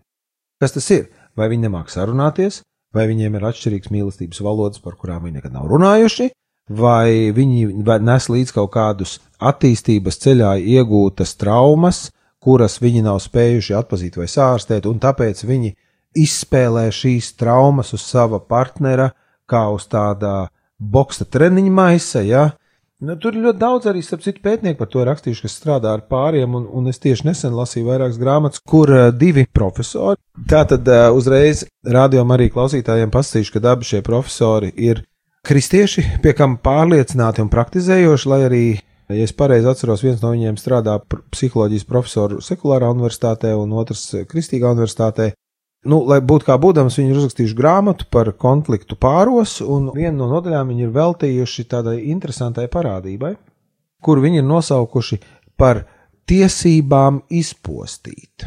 kas 0.57 0.73
tas 0.73 0.89
ir. 0.97 1.11
Vai 1.38 1.45
viņi 1.47 1.69
nemāks 1.69 1.93
sarunāties, 1.95 2.63
vai 2.91 3.05
viņiem 3.07 3.38
ir 3.38 3.45
atšķirīgs 3.47 3.93
mīlestības 3.93 4.41
valodas, 4.43 4.81
par 4.83 4.97
kurām 5.00 5.29
viņi 5.29 5.38
nekad 5.38 5.53
nav 5.55 5.69
runājuši, 5.71 6.33
vai 6.70 7.32
viņi 7.36 7.84
nes 8.01 8.30
līdz 8.30 8.53
kaut 8.56 8.72
kādus 8.75 9.20
attīstības 9.41 10.20
ceļā 10.22 10.56
iegūtas 10.60 11.36
traumas, 11.39 12.10
kuras 12.41 12.80
viņi 12.82 13.03
nav 13.06 13.20
spējuši 13.22 13.77
atpazīt 13.77 14.18
vai 14.18 14.27
sārstēt, 14.30 14.88
un 14.89 15.00
tāpēc 15.01 15.44
viņi 15.46 15.75
izspēlē 16.18 16.88
šīs 16.91 17.36
traumas 17.39 17.94
uz 17.94 18.03
sava 18.06 18.39
partnera, 18.39 19.12
kā 19.48 19.68
uz 19.74 19.86
tāda 19.89 20.50
boksta 20.80 21.25
treniņa 21.25 21.72
maisa. 21.72 22.24
Ja? 22.25 22.50
Nu, 23.01 23.15
tur 23.18 23.34
ir 23.34 23.46
ļoti 23.48 23.58
daudz 23.62 23.88
arī 23.89 24.01
citu 24.06 24.41
pētnieku 24.44 24.77
par 24.77 24.89
to 24.94 25.03
rakstījuši, 25.08 25.41
kas 25.46 25.56
strādā 25.58 25.96
ar 25.96 26.03
pāriem, 26.10 26.53
un, 26.58 26.68
un 26.70 26.89
es 26.91 27.01
tieši 27.01 27.25
nesen 27.30 27.56
lasīju 27.58 27.88
vairākas 27.88 28.20
grāmatas, 28.22 28.62
kur 28.62 28.91
uh, 28.94 29.08
divi 29.10 29.48
profesori. 29.50 30.22
Tātad 30.50 30.86
uh, 30.86 31.08
uzreiz 31.18 31.63
rādījumam 31.82 32.36
arī 32.36 32.51
klausītājiem 32.53 33.13
pastīšu, 33.13 33.56
ka 33.56 33.63
abi 33.74 33.89
šie 33.89 34.03
profesori 34.06 34.70
ir 34.77 35.01
kristieši, 35.48 36.03
pie 36.24 36.33
kam 36.38 36.57
pārliecināti 36.62 37.43
un 37.43 37.50
praktizējoši, 37.51 38.29
lai 38.29 38.39
arī, 38.48 38.63
ja 39.12 39.25
es 39.25 39.33
pareizi 39.36 39.69
atceros, 39.71 40.03
viens 40.05 40.21
no 40.24 40.33
viņiem 40.33 40.57
strādā 40.60 40.98
psiholoģijas 41.33 41.88
profesoru 41.89 42.41
sekulārā 42.45 42.91
universitātē 42.93 43.53
un 43.57 43.74
otrs 43.81 44.07
kristīgā 44.29 44.74
universitātē. 44.75 45.31
Nu, 45.89 46.03
lai 46.05 46.19
būtu 46.21 46.45
kā 46.45 46.60
būdams, 46.62 47.00
viņi 47.00 47.10
ir 47.10 47.19
uzrakstījuši 47.24 47.57
grāmatu 47.57 48.05
par 48.13 48.29
konfliktu 48.38 48.95
pāros, 49.01 49.57
un 49.65 49.89
vienu 49.95 50.19
no 50.19 50.27
nodaļām 50.36 50.69
viņi 50.69 50.86
ir 50.86 50.93
veltījuši 50.93 51.65
tādai 51.71 51.95
interesantai 52.13 52.67
parādībai, 52.69 53.33
kur 54.05 54.21
viņi 54.21 54.43
ir 54.43 54.45
nosaukuši 54.45 55.17
par 55.57 55.88
tiesībām 56.29 57.24
izpostīt. 57.33 58.45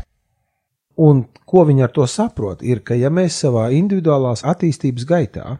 Un 1.02 1.24
ko 1.42 1.64
viņi 1.66 1.82
ar 1.82 1.90
to 1.90 2.06
saprot, 2.06 2.62
ir, 2.62 2.84
ka 2.86 2.94
ja 2.94 3.10
mēs 3.10 3.40
savā 3.42 3.66
individuālās 3.74 4.44
attīstības 4.46 5.06
gaitā 5.10 5.56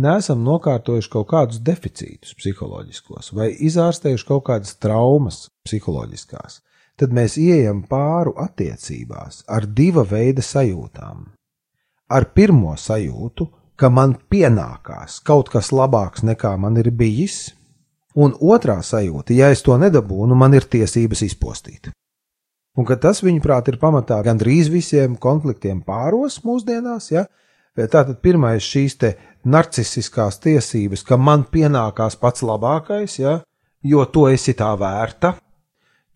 neesam 0.00 0.42
nokārtojuši 0.46 1.10
kaut 1.12 1.28
kādus 1.30 1.60
deficītus 1.64 2.34
psiholoģiskos 2.38 3.32
vai 3.36 3.50
izārstējuši 3.68 4.26
kaut 4.28 4.44
kādas 4.48 4.74
traumas 4.82 5.44
psiholoģiskās, 5.68 6.60
tad 7.00 7.14
mēs 7.16 7.36
ieejam 7.40 7.84
pāru 7.88 8.34
attiecībās 8.40 9.44
ar 9.48 9.68
diva 9.68 10.04
veida 10.08 10.44
sajūtām. 10.44 11.24
Ar 12.10 12.26
pirmo 12.34 12.74
sajūtu, 12.76 13.46
ka 13.80 13.88
man 13.88 14.16
pienākās 14.32 15.20
kaut 15.24 15.48
kas 15.52 15.70
labāks 15.72 16.24
nekā 16.26 16.56
man 16.60 16.76
ir 16.80 16.90
bijis, 16.90 17.52
un 18.14 18.34
otrā 18.40 18.80
sajūta, 18.82 19.32
ja 19.36 19.48
es 19.54 19.62
to 19.62 19.76
nedabūnu, 19.78 20.36
man 20.36 20.54
ir 20.58 20.66
tiesības 20.66 21.22
izpostīt. 21.28 21.92
Un 22.78 22.86
tas, 22.86 23.22
viņuprāt, 23.24 23.68
ir 23.68 23.78
pamatā 23.80 24.20
gandrīz 24.24 24.70
visiem 24.70 25.16
konfliktiem 25.18 25.82
pāros 25.86 26.38
mūsdienās, 26.46 27.10
ja? 27.10 27.26
Tātad 27.78 28.18
pirmais 28.22 28.64
šīs 28.66 28.96
te 28.98 29.12
narcisiskās 29.46 30.40
tiesības, 30.42 31.04
ka 31.06 31.16
man 31.16 31.46
pienākās 31.48 32.18
pats 32.20 32.42
labākais, 32.44 33.18
ja? 33.20 33.40
jo 33.82 34.04
to 34.12 34.26
esi 34.28 34.54
tā 34.58 34.72
vērta, 34.76 35.34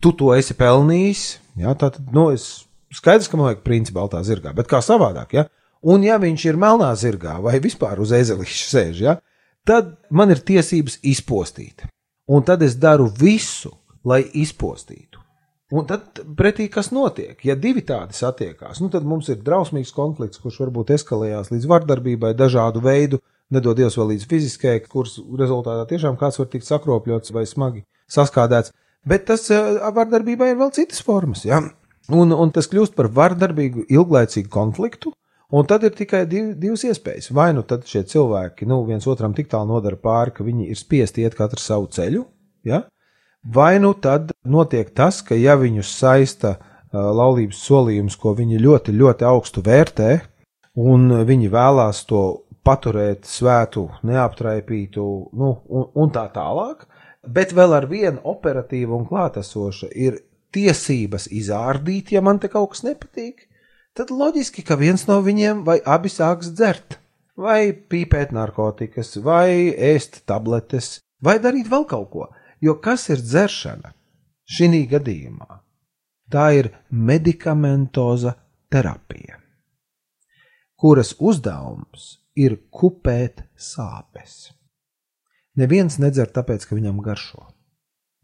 tu 0.03 0.11
to 0.13 0.33
esi 0.35 0.53
pelnījis. 0.57 1.23
Ja? 1.61 1.73
Tātad, 1.73 2.11
nu, 2.13 2.27
es 2.35 2.67
skaidrs, 2.93 3.29
ka 3.31 3.39
man 3.39 3.49
vajag 3.49 3.63
principā 3.65 4.03
baltā 4.03 4.21
zirgā, 4.27 4.53
bet 4.55 4.69
kā 4.69 4.83
savādāk, 4.83 5.37
ja? 5.39 5.47
Un 5.85 6.03
ja 6.05 6.17
viņš 6.17 6.47
ir 6.49 6.57
melnā 6.57 6.89
zirgā 6.97 7.37
vai 7.43 7.59
vispār 7.61 7.99
uz 8.01 8.13
ezelīša 8.15 8.69
sēž, 8.69 9.01
ja? 9.05 9.17
tad 9.65 9.95
man 10.09 10.33
ir 10.33 10.43
tiesības 10.45 10.99
izpostīt. 11.05 11.85
Un 12.29 12.45
tad 12.45 12.63
es 12.65 12.77
daru 12.81 13.07
visu, 13.09 13.71
lai 14.05 14.23
izpostītu. 14.33 15.21
Un 15.73 15.87
tad 15.89 16.19
pretī 16.37 16.67
kas 16.69 16.91
notiek? 16.93 17.39
Ja 17.41 17.55
divi 17.57 17.81
tādi 17.81 18.13
satiekās, 18.13 18.77
nu 18.83 18.91
tad 18.93 19.05
mums 19.07 19.31
ir 19.33 19.39
drausmīgs 19.41 19.93
konflikts, 19.95 20.41
kurš 20.43 20.59
varbūt 20.61 20.93
eskalējās 20.93 21.49
līdz 21.49 21.65
vardarbībai, 21.71 22.35
dažādu 22.37 22.83
veidu, 22.85 23.19
nedod 23.49 23.77
Dievs 23.79 23.97
vēl 23.97 24.11
līdz 24.13 24.27
fiziskajai, 24.29 24.83
kuras 24.85 25.17
rezultātā 25.41 25.87
tiešām 25.89 26.19
kāds 26.21 26.37
var 26.37 26.51
tikt 26.53 26.69
sakropļots 26.69 27.33
vai 27.33 27.47
smagi 27.49 27.81
saskādēts. 28.13 28.75
Bet 29.05 29.25
tas 29.31 29.49
vardarbībai 29.49 30.51
ir 30.53 30.61
vēl 30.61 30.71
citas 30.73 31.01
formas, 31.05 31.45
ja? 31.49 31.63
un, 32.13 32.33
un 32.33 32.53
tas 32.53 32.69
kļūst 32.69 32.93
par 32.97 33.09
vardarbīgu, 33.13 33.87
ilglaicīgu 33.89 34.51
konfliktu. 34.53 35.13
Un 35.55 35.67
tad 35.69 35.83
ir 35.85 35.93
tikai 35.93 36.23
div, 36.25 36.55
divas 36.57 36.83
iespējas. 36.89 37.29
Vai 37.33 37.51
nu 37.53 37.61
tad 37.69 37.85
šie 37.89 38.01
cilvēki 38.09 38.65
nu, 38.69 38.79
viens 38.87 39.05
otram 39.07 39.33
tik 39.37 39.47
tālu 39.51 39.75
nodara 39.75 39.97
pāri, 40.01 40.33
ka 40.33 40.45
viņi 40.45 40.71
ir 40.73 40.79
spiesti 40.79 41.21
iet 41.21 41.37
katru 41.37 41.61
savu 41.61 41.85
ceļu, 41.93 42.23
ja? 42.65 42.81
Vai 43.53 43.77
nu 43.79 43.93
tad 43.93 44.33
notiek 44.43 44.89
tas, 44.95 45.21
ka 45.21 45.37
ja 45.37 45.55
viņus 45.59 45.91
saista 45.99 46.55
laulības 46.91 47.59
solījums, 47.67 48.15
ko 48.15 48.33
viņi 48.37 48.61
ļoti, 48.61 48.95
ļoti 48.95 49.27
augstu 49.27 49.63
vērtē, 49.65 50.11
un 50.81 51.11
viņi 51.27 51.51
vēlās 51.51 52.03
to 52.09 52.23
paturēt 52.65 53.27
svētu, 53.29 53.87
neaptraipītu, 54.03 55.07
nu, 55.37 55.51
un, 55.69 55.89
un 55.93 56.13
tā 56.13 56.25
tālāk, 56.33 56.87
bet 57.25 57.53
vēl 57.53 57.75
ar 57.77 57.89
vienu 57.89 58.23
operatīvu 58.23 58.95
un 58.97 59.05
klātesošu 59.09 59.91
ir 59.91 60.21
tiesības 60.55 61.27
izārdīt, 61.35 62.15
ja 62.15 62.23
man 62.25 62.39
te 62.39 62.49
kaut 62.49 62.73
kas 62.73 62.85
nepatīk 62.87 63.45
tad 63.95 64.11
loģiski, 64.11 64.63
ka 64.67 64.75
viens 64.79 65.05
no 65.07 65.21
viņiem 65.23 65.63
vai 65.67 65.77
abi 65.79 66.11
sāks 66.11 66.51
dzert, 66.55 66.97
vai 67.39 67.71
pīpēt 67.71 68.33
narkotikas, 68.35 69.15
vai 69.23 69.71
ēst 69.71 70.23
tabletes, 70.27 70.99
vai 71.23 71.37
darīt 71.43 71.69
vēl 71.71 71.87
kaut 71.87 72.09
ko. 72.11 72.27
Jo 72.65 72.79
kas 72.81 73.09
ir 73.13 73.21
dzeršana? 73.21 73.93
Šī 74.45 74.85
gadījumā 74.89 75.59
tā 76.31 76.45
ir 76.57 76.69
medikamentoza 76.89 78.35
terapija, 78.73 79.37
kuras 80.77 81.13
uzdevums 81.19 82.05
ir 82.35 82.57
kupēt 82.73 83.43
sāpes. 83.57 84.51
Neviens 85.55 85.99
nedzer 86.01 86.31
tāpēc, 86.35 86.65
ka 86.67 86.75
viņam 86.77 87.01
garšo. 87.03 87.45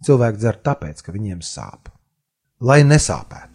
Cilvēki 0.06 0.42
dzer 0.42 0.58
tāpēc, 0.66 1.02
ka 1.06 1.14
viņiem 1.14 1.42
sāp, 1.46 1.92
lai 2.60 2.82
nesāpētu. 2.84 3.51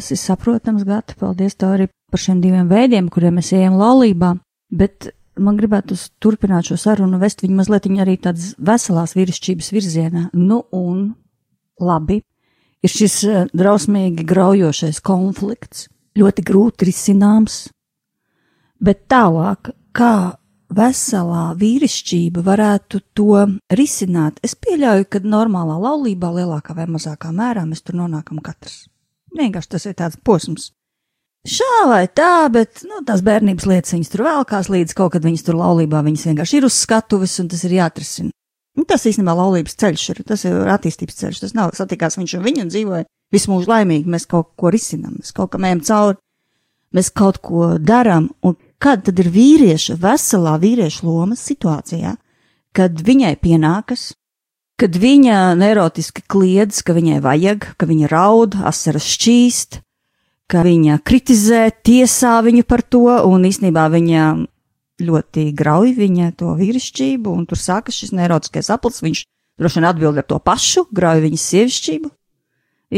Tas 0.00 0.10
ir 0.14 0.20
saprotams, 0.20 0.86
Gata, 0.88 1.14
paldies 1.20 1.58
tev 1.60 1.76
arī 1.76 1.90
par 2.10 2.22
šiem 2.22 2.40
diviem 2.40 2.68
veidiem, 2.70 3.10
kuriem 3.12 3.36
mēs 3.36 3.52
ejam 3.52 3.76
laulībā, 3.76 4.32
bet 4.72 5.10
man 5.40 5.58
gribētu 5.60 5.96
turpināt 6.22 6.70
šo 6.70 6.78
sarunu, 6.80 7.20
vest 7.20 7.44
viņu 7.44 7.58
mazliet 7.58 7.88
arī 8.00 8.16
tādas 8.16 8.54
veselās 8.56 9.14
vīrišķības 9.16 9.70
virzienā. 9.76 10.24
Nu, 10.32 10.64
un 10.72 11.12
labi, 11.80 12.20
ir 12.80 12.92
šis 12.92 13.16
eh, 13.28 13.46
drausmīgi 13.52 14.24
graujošais 14.28 15.00
konflikts, 15.04 15.88
ļoti 16.16 16.44
grūti 16.48 16.88
risināms, 16.88 17.66
bet 18.80 19.04
tālāk, 19.12 19.74
kā 19.92 20.40
veselā 20.70 21.50
vīrišķība 21.60 22.44
varētu 22.46 23.02
to 23.12 23.44
risināt. 23.76 24.40
Es 24.42 24.56
pieļauju, 24.56 25.08
ka 25.10 25.22
normālā 25.24 25.76
laulībā 25.82 26.30
lielākā 26.40 26.76
vai 26.78 26.88
mazākā 26.88 27.34
mērā 27.34 27.66
mēs 27.68 27.84
tur 27.84 28.00
nonākam 28.00 28.40
katrs. 28.44 28.89
Vienkārši 29.36 29.72
tas 29.76 29.86
ir 29.86 29.96
tāds 29.98 30.18
posms. 30.24 30.70
Šā 31.48 31.86
vai 31.88 32.04
tā, 32.12 32.50
bet 32.52 32.82
nu, 32.84 33.00
tās 33.08 33.22
bērnības 33.24 33.64
lietas 33.68 33.94
viņas 33.94 34.10
tur 34.12 34.26
vēlkās 34.26 34.68
līdz 34.68 34.96
kaut 34.96 35.14
kad 35.14 35.24
viņas 35.24 35.46
tur 35.46 35.56
laulībā. 35.56 36.02
Viņas 36.04 36.26
vienkārši 36.28 36.58
ir 36.58 36.66
uz 36.68 36.76
skatuves 36.76 37.38
un 37.40 37.48
tas 37.48 37.64
ir 37.64 37.78
jāatrisina. 37.78 38.34
Nu, 38.76 38.84
tas 38.88 39.06
īstenībā 39.08 39.32
laulības 39.38 39.78
ceļš 39.80 40.04
ir, 40.12 40.20
tas 40.28 40.44
ir 40.46 40.68
attīstības 40.74 41.16
ceļš. 41.22 41.40
Tas 41.44 41.56
nav 41.56 41.72
satikās 41.78 42.18
viņš 42.20 42.36
un 42.36 42.44
viņa 42.44 42.66
un 42.66 42.74
dzīvoja 42.74 43.08
visu 43.32 43.52
mūžu 43.52 43.72
laimīgi. 43.72 44.10
Mēs 44.12 44.28
kaut 44.30 44.52
ko 44.60 44.72
risinām, 44.74 45.16
mēs 45.16 45.32
kaut 45.36 45.54
kam 45.54 45.64
ejam 45.68 45.80
cauri, 45.86 46.20
mēs 46.96 47.10
kaut 47.16 47.40
ko 47.44 47.72
darām. 47.80 48.28
Un 48.44 48.58
kad 48.80 49.06
tad 49.08 49.20
ir 49.22 49.32
vīrieša, 49.32 49.96
veselā 50.00 50.58
vīrieša 50.60 51.08
loma 51.08 51.38
situācijā, 51.40 52.14
kad 52.76 53.00
viņai 53.06 53.34
pienākas, 53.40 54.10
kad 54.80 54.96
viņa 54.96 55.54
neirotiski 55.60 56.24
kliedz, 56.30 56.80
ka 56.86 56.94
viņai 56.96 57.20
vajag, 57.24 57.66
ka 57.76 57.88
viņa 57.88 58.08
raud, 58.08 58.56
asaras 58.64 59.08
šķīst, 59.12 59.80
ka 60.50 60.64
viņa 60.66 61.00
kritizē, 61.06 61.66
tiesā 61.84 62.38
viņu 62.46 62.64
par 62.68 62.82
to, 62.82 63.04
un 63.28 63.44
īstenībā 63.48 63.86
viņa 63.92 64.30
ļoti 65.04 65.50
grauj 65.56 65.92
viņa 65.96 66.32
to 66.40 66.54
vīrišķību, 66.58 67.32
un 67.32 67.44
tur 67.48 67.60
sākas 67.60 68.00
šis 68.00 68.14
neirotiskais 68.16 68.70
aplis, 68.72 69.02
viņš 69.04 69.22
droši 69.60 69.80
vien 69.80 69.88
atbild 69.90 70.20
ar 70.20 70.26
to 70.28 70.40
pašu, 70.42 70.86
grauj 70.96 71.22
viņas 71.26 71.46
sievišķību. 71.52 72.10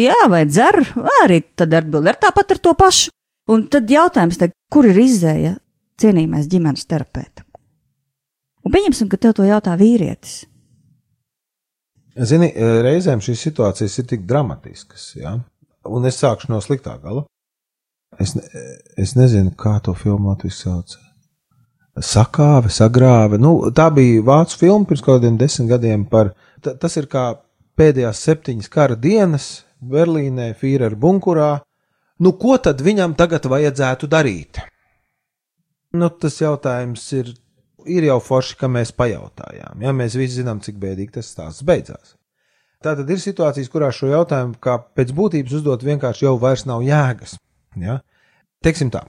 Jā, 0.02 0.16
vai 0.32 0.46
dzer, 0.48 0.78
arī 1.20 1.42
tad 1.58 1.74
atbild 1.76 2.08
ar 2.08 2.18
tāpat 2.20 2.54
ar 2.54 2.62
to 2.62 2.72
pašu. 2.78 3.12
Un 3.50 3.66
tad 3.68 3.90
jautājums, 3.90 4.38
tad, 4.38 4.54
kur 4.70 4.86
ir 4.86 4.96
izēja 5.02 5.56
cienījamais 6.00 6.46
ģimenes 6.48 6.86
terapeita? 6.88 7.44
Un 8.62 8.72
pieņemsim, 8.72 9.10
ka 9.10 9.18
tev 9.18 9.34
to 9.36 9.44
jautā 9.44 9.74
vīrietis. 9.76 10.44
Zini, 12.12 12.50
reizēm 12.84 13.22
šīs 13.24 13.46
situācijas 13.46 13.98
ir 14.02 14.08
tik 14.10 14.26
dramatiskas, 14.28 15.12
ja? 15.16 15.38
un 15.88 16.08
es 16.08 16.18
sākšu 16.20 16.50
no 16.52 16.60
sliktā 16.60 16.98
gala. 17.02 17.24
Es, 18.20 18.34
ne, 18.36 18.44
es 19.00 19.14
nezinu, 19.16 19.54
kā 19.56 19.78
to 19.84 19.94
filmu 19.96 20.32
Latvijas 20.32 20.60
sauc. 20.66 20.96
Sakāve, 21.96 22.72
sagrāve. 22.72 23.38
Nu, 23.40 23.54
tā 23.74 23.88
bija 23.92 24.22
vācu 24.24 24.58
filma 24.60 24.88
pirms 24.88 25.04
kaut 25.04 25.20
kādiem 25.20 25.38
desmit 25.40 25.70
gadiem 25.72 26.04
par. 26.08 26.32
Tas 26.62 26.96
ir 27.00 27.08
kā 27.10 27.26
pēdējās 27.80 28.20
septiņas 28.28 28.72
kara 28.72 28.96
dienas 28.96 29.48
Berlīnē, 29.80 30.52
Führer 30.58 30.96
bunkurā. 30.96 31.62
Nu, 32.22 32.34
ko 32.38 32.56
tad 32.62 32.84
viņam 32.84 33.16
tagad 33.18 33.48
vajadzētu 33.50 34.08
darīt? 34.08 34.60
Nu, 35.96 36.08
tas 36.08 36.38
jautājums 36.40 37.04
ir, 37.18 37.32
ir 37.86 38.06
jau 38.08 38.18
forši, 38.22 38.56
ka 38.60 38.70
mēs 38.70 38.92
pajautājām. 38.96 39.82
Ja? 39.84 39.94
Mēs 39.96 40.16
visi 40.18 40.40
zinām, 40.40 40.60
cik 40.64 40.78
bēdīgi 40.82 41.16
tas 41.18 41.30
stāsts 41.32 41.64
beidzās. 41.66 42.16
Tā 42.82 42.96
tad 42.98 43.10
ir 43.10 43.20
situācijas, 43.22 43.70
kurās 43.70 43.98
šo 43.98 44.10
jautājumu, 44.10 44.58
pēc 44.96 45.12
būtības 45.14 45.58
uzdot, 45.60 45.84
vienkārši 45.86 46.26
jau 46.26 46.36
vairs 46.42 46.64
nav 46.66 46.82
jēgas. 46.82 47.36
Ja? 47.78 48.00
Teiksim 48.62 48.90
tā, 48.94 49.04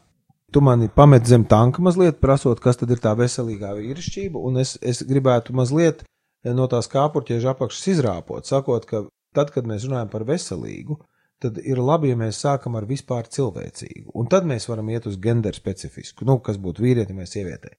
tu 0.53 0.61
mani 0.61 0.89
pamet 0.93 1.25
zem 1.29 1.45
tanka 1.49 1.81
mazliet, 1.81 2.19
prasot, 2.21 2.61
kas 2.61 2.77
tad 2.77 2.93
ir 2.93 3.01
tā 3.01 3.15
veselīgā 3.17 3.73
vīrišķība, 3.79 4.37
un 4.37 4.61
es, 4.61 4.75
es 4.81 5.01
gribētu 5.09 5.55
mazliet 5.57 6.03
no 6.45 6.67
tās 6.69 6.89
kāpurķieža 6.91 7.53
apakšas 7.53 7.89
izrāpot, 7.95 8.45
sakot, 8.49 8.85
ka 8.89 9.05
tad, 9.33 9.53
kad 9.55 9.67
mēs 9.69 9.87
runājam 9.87 10.11
par 10.13 10.25
veselīgu, 10.29 10.99
tad 11.43 11.57
ir 11.59 11.81
labi, 11.81 12.11
ja 12.13 12.19
mēs 12.19 12.41
sākam 12.45 12.77
ar 12.79 12.85
vispār 12.87 13.27
cilvēcīgu, 13.31 14.11
un 14.13 14.29
tad 14.31 14.45
mēs 14.47 14.69
varam 14.69 14.91
iet 14.93 15.07
uz 15.09 15.17
gender 15.21 15.55
specifisku, 15.57 16.27
nu, 16.29 16.37
kas 16.45 16.61
būtu 16.61 16.85
vīrietim 16.85 17.19
vai 17.19 17.27
sievietei. 17.29 17.75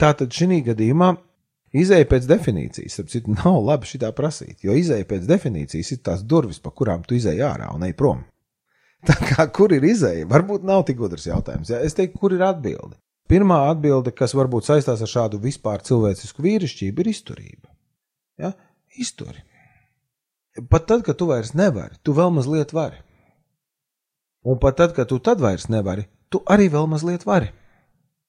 Tātad 0.00 0.32
šī 0.32 0.62
gadījumā 0.70 1.10
izēja 1.76 2.08
pēc 2.08 2.26
definīcijas, 2.30 2.98
ap 3.02 3.10
citu, 3.12 3.34
nav 3.36 3.60
labi 3.66 3.88
šitā 3.90 4.10
prasīt, 4.16 4.62
jo 4.64 4.74
izēja 4.76 5.06
pēc 5.08 5.26
definīcijas 5.28 5.92
ir 5.94 6.00
tās 6.06 6.24
durvis, 6.26 6.60
pa 6.62 6.72
kurām 6.72 7.04
tu 7.06 7.18
izēji 7.18 7.44
ārā 7.46 7.68
un 7.74 7.84
ej 7.86 7.94
prom. 7.98 8.24
Tā 9.06 9.16
kā 9.20 9.46
kur 9.52 9.72
ir 9.72 9.84
izēja? 9.86 10.26
Varbūt 10.28 10.64
nav 10.68 10.84
tik 10.88 10.98
gudrs 10.98 11.24
jautājums. 11.28 11.70
Ja? 11.72 11.80
Es 11.84 11.96
teiktu, 11.96 12.18
kur 12.20 12.34
ir 12.36 12.42
atbilde? 12.44 12.98
Pirmā 13.30 13.62
atbilde, 13.70 14.12
kas 14.16 14.34
varbūt 14.36 14.66
saistās 14.66 15.00
ar 15.04 15.08
šādu 15.08 15.38
vispār 15.40 15.84
cilvēcisku 15.86 16.44
vīrišķību, 16.44 17.00
ir 17.00 17.12
izturība. 17.12 17.70
Ja? 18.42 18.52
Izturi. 19.00 19.44
Pat 20.68 20.88
tad, 20.90 21.04
kad 21.06 21.16
tu 21.16 21.30
vairs 21.30 21.54
nevari, 21.56 21.96
tu 22.02 22.12
vēl 22.16 22.32
mazliet 22.34 22.74
vari. 22.76 22.98
Un 24.44 24.58
pat 24.60 24.80
tad, 24.80 24.96
kad 24.96 25.08
tu 25.08 25.20
tad 25.22 25.40
vairs 25.40 25.68
nevari, 25.70 26.08
tu 26.28 26.42
arī 26.50 26.68
vēl 26.72 26.88
mazliet 26.90 27.24
vari. 27.28 27.52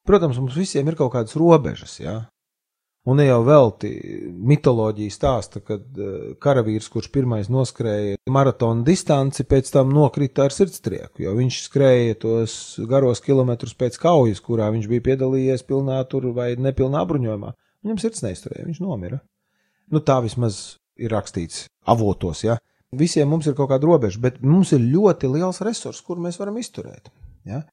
Protams, 0.08 0.40
mums 0.42 0.58
visiem 0.58 0.88
ir 0.90 0.98
kaut 1.00 1.14
kādas 1.14 1.38
robežas, 1.38 2.00
ja? 2.02 2.24
Un 3.10 3.18
ne 3.18 3.26
jau 3.26 3.40
velti 3.42 3.90
mitoloģija 4.46 5.14
stāsta, 5.14 5.64
kad 5.66 5.82
eh, 5.98 6.34
karavīrs, 6.42 6.90
kurš 6.94 7.08
pirmais 7.14 7.50
noskrēja 7.50 8.20
maratona 8.30 8.86
distanci, 8.86 9.46
pēc 9.50 9.72
tam 9.74 9.90
nokrita 9.96 10.46
ar 10.46 10.54
sirdstrieku, 10.54 11.24
jo 11.26 11.34
viņš 11.40 11.58
skrēja 11.66 12.20
tos 12.22 12.54
garos 12.90 13.24
kilometrus 13.26 13.74
pēc 13.78 13.98
kaujas, 14.02 14.44
kurā 14.46 14.70
viņš 14.76 14.86
bija 14.92 15.08
piedalījies 15.10 15.66
pilnā 15.66 15.98
tur 16.12 16.30
vai 16.38 16.52
nepilnā 16.62 17.02
bruņojumā. 17.10 17.56
Viņam 17.82 18.02
sirds 18.04 18.22
neizturēja, 18.22 18.68
viņš 18.70 18.84
nomira. 18.86 19.18
Nu, 19.90 20.04
tā 20.06 20.20
vismaz 20.22 20.78
ir 21.02 21.10
rakstīts 21.14 21.66
avotos, 21.90 22.46
ja. 22.46 22.60
Visiem 22.94 23.30
mums 23.32 23.48
ir 23.48 23.56
kaut 23.58 23.72
kāda 23.72 23.88
robeža, 23.88 24.22
bet 24.22 24.42
mums 24.46 24.76
ir 24.76 24.84
ļoti 24.84 25.30
liels 25.32 25.64
resurs, 25.66 26.04
kur 26.06 26.22
mēs 26.22 26.38
varam 26.38 26.60
izturēt. 26.62 27.10
Ja? 27.48 27.64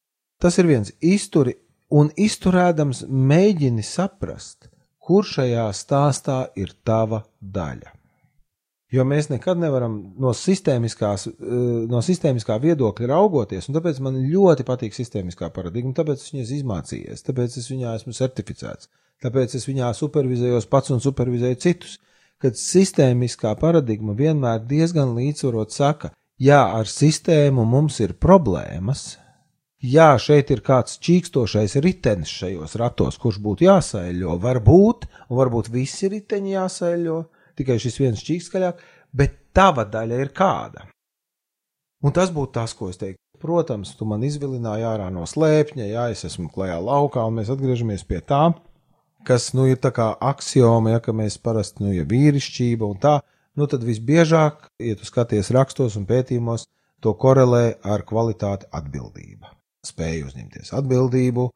Tas 0.41 0.57
ir 0.63 0.71
viens 0.71 0.95
izturi, 1.05 1.57
un 1.91 2.11
izturēdams 2.17 3.05
mēģini 3.09 3.85
saprast, 3.85 4.69
kur 4.99 5.25
šajā 5.25 5.69
stāstā 5.73 6.41
ir 6.57 6.75
tava 6.85 7.23
daļa. 7.41 7.95
Jo 8.93 9.05
mēs 9.05 9.27
nekad 9.29 9.59
nevaram 9.61 9.99
no, 10.17 10.31
eh, 10.33 11.25
no 11.93 12.01
sistēmiskā 12.05 12.57
viedokļa 12.63 13.09
raugoties, 13.11 13.69
un 13.69 13.77
tāpēc 13.77 14.01
man 14.01 14.17
ļoti 14.33 14.65
patīk 14.65 14.97
sistēmiskā 14.97 15.51
paradigma, 15.53 15.93
tāpēc 15.97 16.25
es 16.25 16.33
viņas 16.33 16.53
izmācījies, 16.57 17.25
tāpēc 17.27 17.59
es 17.61 17.69
viņā 17.69 17.95
esmu 17.99 18.17
certificēts, 18.17 18.89
tāpēc 19.25 19.57
es 19.61 19.69
viņā 19.69 19.93
supervizējos 19.93 20.69
pats 20.73 20.95
un 20.97 21.05
supervizēju 21.05 21.61
citus. 21.61 21.99
Kad 22.39 22.55
sistēmiskā 22.55 23.57
paradigma 23.59 24.13
vienmēr 24.15 24.61
diezgan 24.63 25.11
līdzsvarot 25.17 25.75
saka, 25.75 26.13
jā, 26.39 26.61
ar 26.79 26.87
sistēmu 26.87 27.65
mums 27.67 27.99
ir 28.01 28.15
problēmas, 28.15 29.17
Jā, 29.79 30.17
šeit 30.19 30.49
ir 30.51 30.59
kāds 30.67 30.97
čīkstošais 30.99 31.77
ritenis 31.79 32.33
šajos 32.35 32.73
ratos, 32.81 33.15
kurš 33.23 33.37
būtu 33.39 33.63
jāsaiļo. 33.63 34.33
Varbūt, 34.43 35.05
un 35.31 35.39
varbūt 35.39 35.69
visi 35.71 36.09
riteņi 36.11 36.51
jāsaiļo, 36.57 37.19
tikai 37.55 37.77
šis 37.79 37.99
viens 38.01 38.25
čīks 38.27 38.49
skaļāk, 38.51 38.81
bet 39.15 39.37
tava 39.55 39.85
daļa 39.87 40.17
ir 40.19 40.33
kāda. 40.35 40.89
Un 42.03 42.11
tas 42.11 42.33
būtu 42.35 42.57
tas, 42.57 42.75
ko 42.75 42.89
es 42.91 42.99
teiktu. 42.99 43.23
Protams, 43.39 43.93
tu 43.95 44.03
man 44.11 44.25
izvilināji 44.27 44.83
ārā 44.83 45.13
no 45.15 45.23
slēpņa, 45.31 45.87
jā, 45.87 46.09
es 46.11 46.25
esmu 46.27 46.49
klajā 46.51 46.81
laukā, 46.83 47.23
un 47.23 47.39
mēs 47.39 47.53
atgriežamies 47.55 48.03
pie 48.03 48.19
tā, 48.19 48.49
kas, 49.31 49.53
nu, 49.55 49.69
ir 49.71 49.79
tā 49.79 49.93
kā 49.95 50.09
axioma, 50.19 50.97
ja, 50.97 51.03
ka 51.05 51.15
mēs 51.15 51.37
parasti, 51.39 51.85
nu, 51.85 51.93
ja 51.95 52.03
vīrišķība 52.03 52.89
un 52.89 52.99
tā, 52.99 53.21
nu, 53.55 53.71
tad 53.71 53.87
visbiežāk, 53.87 54.67
ja 54.83 54.99
tu 54.99 55.07
skaties 55.07 55.53
rakstos 55.55 55.95
un 56.03 56.11
pētījumos, 56.11 56.67
to 56.99 57.15
korelē 57.15 57.79
ar 57.87 58.03
kvalitāti 58.03 58.67
atbildība 58.75 59.55
spēju 59.89 60.29
uzņemties 60.31 60.75
atbildību, 60.79 61.47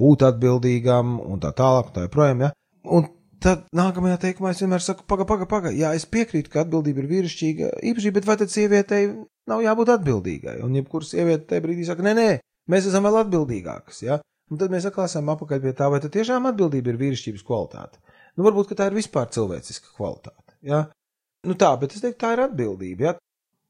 būt 0.00 0.24
atbildīgam 0.28 1.18
un 1.22 1.42
tā 1.42 1.52
tālāk, 1.56 1.90
un 1.90 1.96
tā 1.96 2.06
joprojām. 2.06 2.46
Ja? 2.46 2.52
Un 2.96 3.08
tad 3.42 3.66
nākamajā 3.76 4.20
teikumā 4.26 4.52
es 4.54 4.62
vienmēr 4.62 4.84
saku, 4.84 5.06
pagaidi, 5.08 5.28
pagaidi, 5.30 5.50
pagaidi. 5.50 5.80
Jā, 5.82 5.92
es 5.98 6.06
piekrītu, 6.08 6.52
ka 6.52 6.64
atbildība 6.64 7.02
ir 7.02 7.10
vīrišķīga 7.10 7.70
īpašība, 7.90 8.18
bet 8.18 8.28
vai 8.28 8.38
tad 8.40 8.52
sievietei 8.54 9.02
nav 9.50 9.64
jābūt 9.64 9.92
atbildīgai? 9.96 10.58
Un 10.66 10.78
jebkurā 10.78 11.08
sieviete 11.08 11.48
tajā 11.50 11.64
brīdī 11.64 11.86
saka, 11.88 12.06
nē, 12.06 12.14
nē, 12.18 12.28
mēs 12.72 12.88
esam 12.90 13.08
vēl 13.08 13.22
atbildīgākas. 13.24 14.02
Ja? 14.06 14.20
Un 14.52 14.60
tad 14.60 14.72
mēs 14.72 14.86
atkal 14.88 15.08
esam 15.08 15.30
apakaļ 15.32 15.62
pie 15.64 15.74
tā, 15.76 15.88
vai 15.92 16.00
tiešām 16.02 16.48
atbildība 16.50 16.92
ir 16.92 17.00
vīrišķības 17.00 17.46
kvalitāte. 17.48 18.02
Nu, 18.36 18.46
varbūt 18.46 18.74
tā 18.78 18.88
ir 18.88 18.96
vispār 18.96 19.30
cilvēciska 19.32 19.94
kvalitāte. 19.96 20.56
Ja? 20.64 20.86
Nu, 21.48 21.56
tā, 21.58 21.72
bet 21.80 21.96
es 21.96 22.04
teiktu, 22.04 22.20
tā 22.22 22.34
ir 22.36 22.44
atbildība. 22.46 23.08
Ja? 23.08 23.14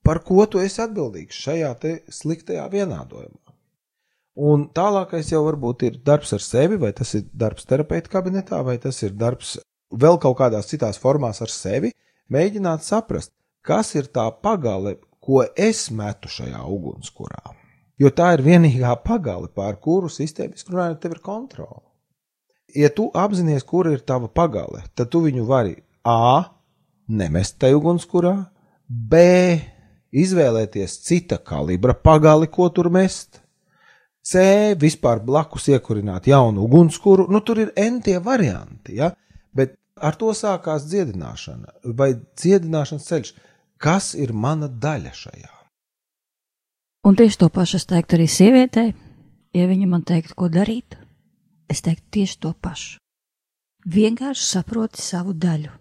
Par 0.03 0.19
ko 0.27 0.45
tu 0.51 0.59
esi 0.59 0.83
atbildīgs 0.83 1.39
šajā 1.39 1.73
sliktajā 2.11 2.67
vienādojumā? 2.73 3.42
Un 4.33 4.65
tālākais 4.73 5.29
jau 5.29 5.43
varbūt 5.45 5.83
ir 5.89 5.99
darbs 6.05 6.33
ar 6.33 6.41
sevi, 6.41 6.79
vai 6.81 6.93
tas 6.97 7.11
ir 7.19 7.27
darbs 7.37 7.67
terapeita 7.69 8.09
kabinetā, 8.09 8.63
vai 8.65 8.79
tas 8.81 9.03
ir 9.05 9.13
darbs 9.13 9.59
vēl 9.93 10.17
kaut 10.21 10.39
kādās 10.39 10.71
citās 10.71 11.01
formās 11.01 11.43
ar 11.45 11.53
sevi. 11.53 11.93
Mēģināt 12.33 12.85
saprast, 12.87 13.35
kas 13.61 13.93
ir 13.95 14.09
tā 14.09 14.31
pagale, 14.43 14.97
ko 15.21 15.45
es 15.57 15.91
metu 15.93 16.31
šajā 16.33 16.63
ugunskurā. 16.65 17.53
Jo 18.01 18.11
tā 18.11 18.33
ir 18.35 18.43
vienīgā 18.43 18.95
pagale, 19.05 19.51
pār 19.53 19.77
kuru 19.83 20.09
sistēmiski 20.11 20.73
runājot, 20.73 21.03
tev 21.03 21.19
ir 21.19 21.21
kontrole. 21.23 21.85
Ja 22.75 22.89
tu 22.89 23.11
apzinājies, 23.13 23.67
kur 23.69 23.91
ir 23.91 24.01
tava 24.01 24.31
pagale, 24.33 24.81
tad 24.97 25.13
tu 25.13 25.21
viņu 25.27 25.45
vari 25.45 25.77
A. 26.09 26.57
nemest 27.07 27.59
tajā 27.61 27.77
ugunskurā, 27.77 28.33
B. 28.89 29.21
izvēlēties 30.11 30.97
cita 31.05 31.37
kalibra 31.39 31.93
pagali, 31.95 32.49
ko 32.49 32.71
tur 32.73 32.89
mest, 32.91 33.43
C 34.23 34.75
vispār 34.79 35.21
blakus 35.25 35.67
iekurināt 35.73 36.29
jaunu 36.31 36.67
ugunskura, 36.69 37.27
nu 37.29 37.41
tur 37.43 37.59
ir 37.59 37.73
N 37.77 38.01
tie 38.03 38.21
varianti, 38.23 38.97
ja? 39.01 39.11
bet 39.55 39.75
ar 39.97 40.15
to 40.19 40.31
sākās 40.37 40.87
dziedināšana 40.91 41.95
vai 41.99 42.15
dziedināšanas 42.15 43.09
ceļš. 43.09 43.33
Kas 43.83 44.13
ir 44.15 44.31
mana 44.33 44.69
daļa 44.71 45.13
šajā? 45.19 45.55
Un 47.03 47.17
tieši 47.19 47.39
to 47.41 47.49
pašu 47.51 47.81
es 47.81 47.89
teiktu 47.91 48.15
arī 48.15 48.29
sievietei, 48.31 48.93
ja 49.59 49.65
viņa 49.67 49.89
man 49.91 50.05
teiktu, 50.07 50.37
ko 50.39 50.47
darīt, 50.47 50.95
es 51.67 51.83
teiktu 51.83 52.05
tieši 52.19 52.37
to 52.45 52.53
pašu. 52.55 53.01
Vienkārši 53.83 54.45
saproti 54.47 55.03
savu 55.03 55.35
daļu. 55.35 55.73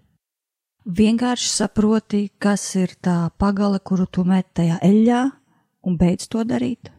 Vienkārši 0.89 1.51
saproti, 1.51 2.23
kas 2.41 2.63
ir 2.81 2.95
tā 3.05 3.29
pagale, 3.37 3.77
kuru 3.85 4.07
tu 4.09 4.25
met 4.25 4.49
tajā 4.57 4.79
eļļā, 4.81 5.21
un 5.85 5.99
beidz 6.01 6.25
to 6.25 6.41
darīt. 6.41 6.89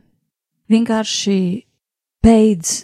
Vienkārši 0.73 1.39
beidz 2.25 2.83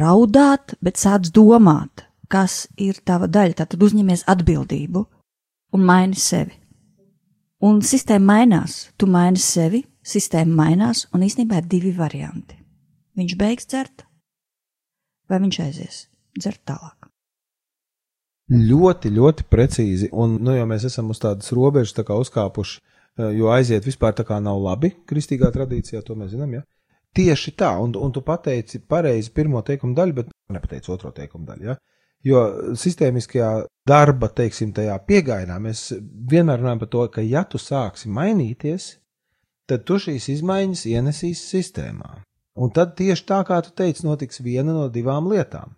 raudāt, 0.00 0.74
bet 0.82 0.98
sāc 0.98 1.28
domāt, 1.34 2.06
kas 2.32 2.64
ir 2.80 2.98
tava 3.06 3.28
daļa. 3.30 3.60
Tad 3.62 3.76
uzņemies 3.78 4.24
atbildību 4.30 5.04
un 5.76 5.84
maini 5.86 6.18
sevi. 6.18 6.56
Un 7.64 7.80
sistēma 7.86 8.32
mainās. 8.32 8.88
Tu 8.98 9.06
maini 9.10 9.40
sevi, 9.40 9.84
sistēma 10.04 10.64
mainās, 10.64 11.06
un 11.14 11.24
īstenībā 11.24 11.62
ir 11.62 11.70
divi 11.70 11.94
varianti. 11.96 12.58
Viņš 13.14 13.36
beigs 13.38 13.70
dzert, 13.70 14.04
vai 15.30 15.38
viņš 15.44 15.60
aizies 15.62 16.00
dzert 16.34 16.64
tālāk. 16.66 17.08
Ļoti, 18.50 19.12
ļoti 19.14 19.46
precīzi. 19.48 20.10
Un, 20.12 20.36
nu, 20.44 20.52
jau 20.58 20.66
mēs 20.68 20.84
esam 20.90 21.14
uz 21.14 21.22
tādas 21.22 21.52
robežas 21.56 21.94
tā 21.96 22.04
uzkāpuši, 22.04 22.80
eh, 22.80 23.30
jo 23.38 23.48
aiziet 23.54 23.86
vispār 23.86 24.12
tā 24.18 24.26
kā 24.28 24.40
nav 24.42 24.58
labi 24.60 24.92
kristīgā 25.08 25.48
tradīcijā, 25.54 26.02
to 26.04 26.18
mēs 26.18 26.34
zinām. 26.34 26.58
Ja? 26.58 26.64
Tieši 27.14 27.54
tā, 27.54 27.70
un, 27.78 27.94
un 27.94 28.12
tu 28.12 28.24
pateici 28.26 28.80
pareizi 28.90 29.30
pirmo 29.34 29.62
teikumu 29.62 29.94
daļu, 29.94 30.16
bet 30.16 30.32
nepateici 30.50 30.90
otro 30.90 31.12
teikumu 31.14 31.46
daļu. 31.46 31.68
Ja? 31.68 31.76
Jo 32.24 32.40
sistēmiskajā 32.80 33.50
darba, 33.86 34.30
teiksim, 34.32 34.72
tajā 34.74 34.96
pieejā 35.06 35.58
mēs 35.60 35.90
vienmēr 36.30 36.62
runājam 36.62 36.80
par 36.82 36.90
to, 36.94 37.06
ka, 37.12 37.22
ja 37.22 37.44
tu 37.44 37.60
sāksi 37.60 38.08
mainīties, 38.08 38.94
tad 39.68 39.84
tu 39.88 40.00
šīs 40.00 40.30
izmaiņas 40.38 40.86
ienesīsi 40.90 41.50
sistēmā. 41.52 42.16
Un 42.54 42.70
tad 42.70 42.94
tieši 42.98 43.26
tā, 43.28 43.42
kā 43.46 43.60
tu 43.66 43.74
teici, 43.76 44.06
notiks 44.06 44.40
viena 44.40 44.72
no 44.72 44.88
divām 44.88 45.28
lietām. 45.30 45.74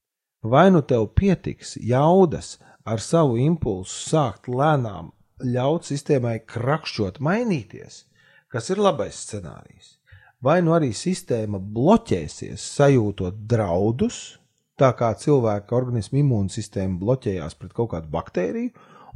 Vai 0.46 0.68
nu 0.70 0.82
tev 0.86 1.08
pietiks 1.18 1.76
jaudas 1.82 2.56
ar 2.86 3.02
savu 3.02 3.38
impulsu 3.42 4.10
sākt 4.10 4.46
lēnām 4.48 5.10
ļaut 5.42 5.88
sistēmai 5.88 6.38
krakšķot, 6.46 7.18
mainīties, 7.20 8.04
kas 8.52 8.70
ir 8.70 8.80
labais 8.80 9.18
scenārijs, 9.26 9.95
vai 10.44 10.60
nu 10.64 10.74
arī 10.76 10.92
sistēma 10.96 11.60
bloķēsies, 11.60 12.64
sajūtot 12.78 13.42
draudus, 13.48 14.38
tā 14.76 14.92
kā 14.96 15.12
cilvēka 15.16 15.76
organisma 15.76 16.20
imūnsistēma 16.20 17.00
bloķējās 17.00 17.56
pret 17.60 17.74
kaut 17.76 17.92
kādu 17.94 18.12
baktēriju, 18.12 18.72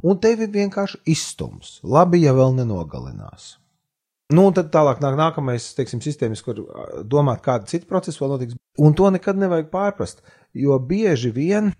un 0.07 0.21
tevi 0.21 0.49
vienkārši 0.49 1.03
izstums. 1.13 1.79
Labi, 1.83 2.23
ja 2.25 2.33
vēl 2.37 2.55
nenogalinās. 2.57 3.55
Nu, 4.31 4.47
un 4.47 4.55
tad 4.55 4.71
tālāk 4.71 5.01
nāk 5.03 5.17
nākamais, 5.19 5.73
teiksim, 5.75 5.99
sistēmas, 6.03 6.41
kur 6.45 6.63
domāt, 7.03 7.41
kāda 7.43 7.67
cita 7.67 7.87
procesa 7.89 8.23
vēl 8.23 8.35
notiks. 8.37 8.57
Un 8.79 8.95
to 8.95 9.09
nekad 9.11 9.39
nevajag 9.39 9.67
pārprast, 9.73 10.21
jo 10.55 10.77
bieži 10.79 11.33
vien 11.35 11.73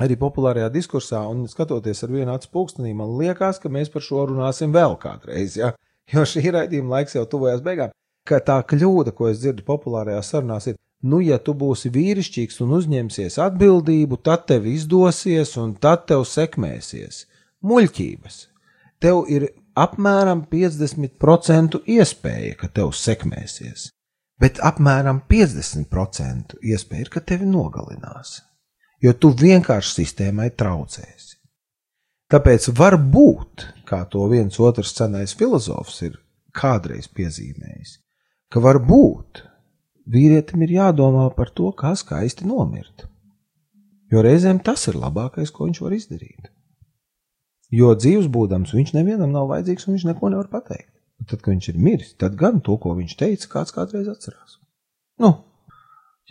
arī 0.00 0.16
populārajā 0.20 0.70
diskursā, 0.72 1.24
un 1.28 1.48
skatoties 1.50 2.04
ar 2.06 2.12
vienu 2.14 2.32
acu 2.32 2.52
pulkstenī, 2.54 2.94
man 2.96 3.16
liekas, 3.18 3.58
ka 3.60 3.72
mēs 3.72 3.90
par 3.92 4.06
šo 4.06 4.28
runāsim 4.30 4.72
vēl 4.72 4.94
kādreiz, 5.02 5.58
ja? 5.58 5.74
jo 6.14 6.22
šī 6.26 6.46
raidījuma 6.54 6.96
laiks 6.96 7.18
jau 7.18 7.26
tuvojas 7.28 7.64
beigām. 7.64 7.92
Ka 8.30 8.38
tā 8.46 8.60
kļūda, 8.62 9.14
ko 9.16 9.30
es 9.30 9.40
dzirdu 9.42 9.64
populārajā 9.66 10.20
sarunās, 10.22 10.68
ir, 10.70 10.76
nu, 11.02 11.18
ja 11.24 11.40
tu 11.42 11.54
būsi 11.58 11.90
vīrišķīgs 11.90 12.60
un 12.62 12.76
uzņemsies 12.78 13.40
atbildību, 13.42 14.20
tad 14.22 14.46
tev 14.50 14.68
izdosies 14.70 15.56
un 15.58 15.74
tad 15.82 16.06
tev 16.10 16.22
sekmēsies. 16.28 17.24
Muļķības. 17.66 18.36
Tev 19.02 19.24
ir 19.32 19.48
apmēram 19.80 20.44
50% 20.50 21.80
iespēja, 21.88 22.54
ka 22.60 22.68
tev 22.68 22.92
sekmēsies, 22.96 23.88
bet 24.40 24.60
apmēram 24.64 25.22
50% 25.30 26.58
iespēja 26.60 27.06
ir, 27.06 27.12
ka 27.12 27.22
tevi 27.24 27.48
nogalinās, 27.48 28.40
jo 29.02 29.14
tu 29.16 29.32
vienkārši 29.36 30.00
sistēmai 30.00 30.50
traucēsi. 30.56 31.38
Tāpēc 32.30 32.68
var 32.78 32.94
būt, 32.94 33.66
kā 33.88 34.04
to 34.10 34.26
viens 34.30 34.60
otrs 34.62 34.92
cenais 34.94 35.34
filozofs 35.34 35.96
ir 36.06 36.20
kādreiz 36.54 37.08
piezīmējis, 37.10 37.96
ka 38.50 38.62
var 38.62 38.80
būt 38.82 39.44
vīrietim 40.10 40.64
ir 40.66 40.76
jādomā 40.78 41.28
par 41.36 41.52
to, 41.54 41.70
kā 41.76 41.94
skaisti 41.98 42.48
nomirt. 42.48 43.06
Jo 44.10 44.24
reizēm 44.26 44.58
tas 44.66 44.88
ir 44.90 44.98
labākais, 44.98 45.52
ko 45.54 45.68
viņš 45.68 45.82
var 45.84 45.94
izdarīt. 45.94 46.50
Jo 47.70 47.92
dzīves 47.94 48.26
būdams, 48.26 48.72
viņš 48.74 48.96
nevienam 48.96 49.30
nav 49.30 49.46
vajadzīgs 49.52 49.86
un 49.86 49.94
viņš 49.94 50.08
neko 50.08 50.32
nevar 50.32 50.48
pateikt. 50.50 50.90
Un 51.20 51.28
tad, 51.30 51.42
kad 51.44 51.52
viņš 51.52 51.68
ir 51.70 51.78
miris, 51.78 52.14
tad 52.18 52.34
gan 52.40 52.58
to, 52.64 52.74
ko 52.80 52.96
viņš 52.96 53.14
teica, 53.20 53.50
kāds 53.52 53.74
kādreiz 53.76 54.08
atcerās. 54.10 54.56
Nu, 55.20 55.34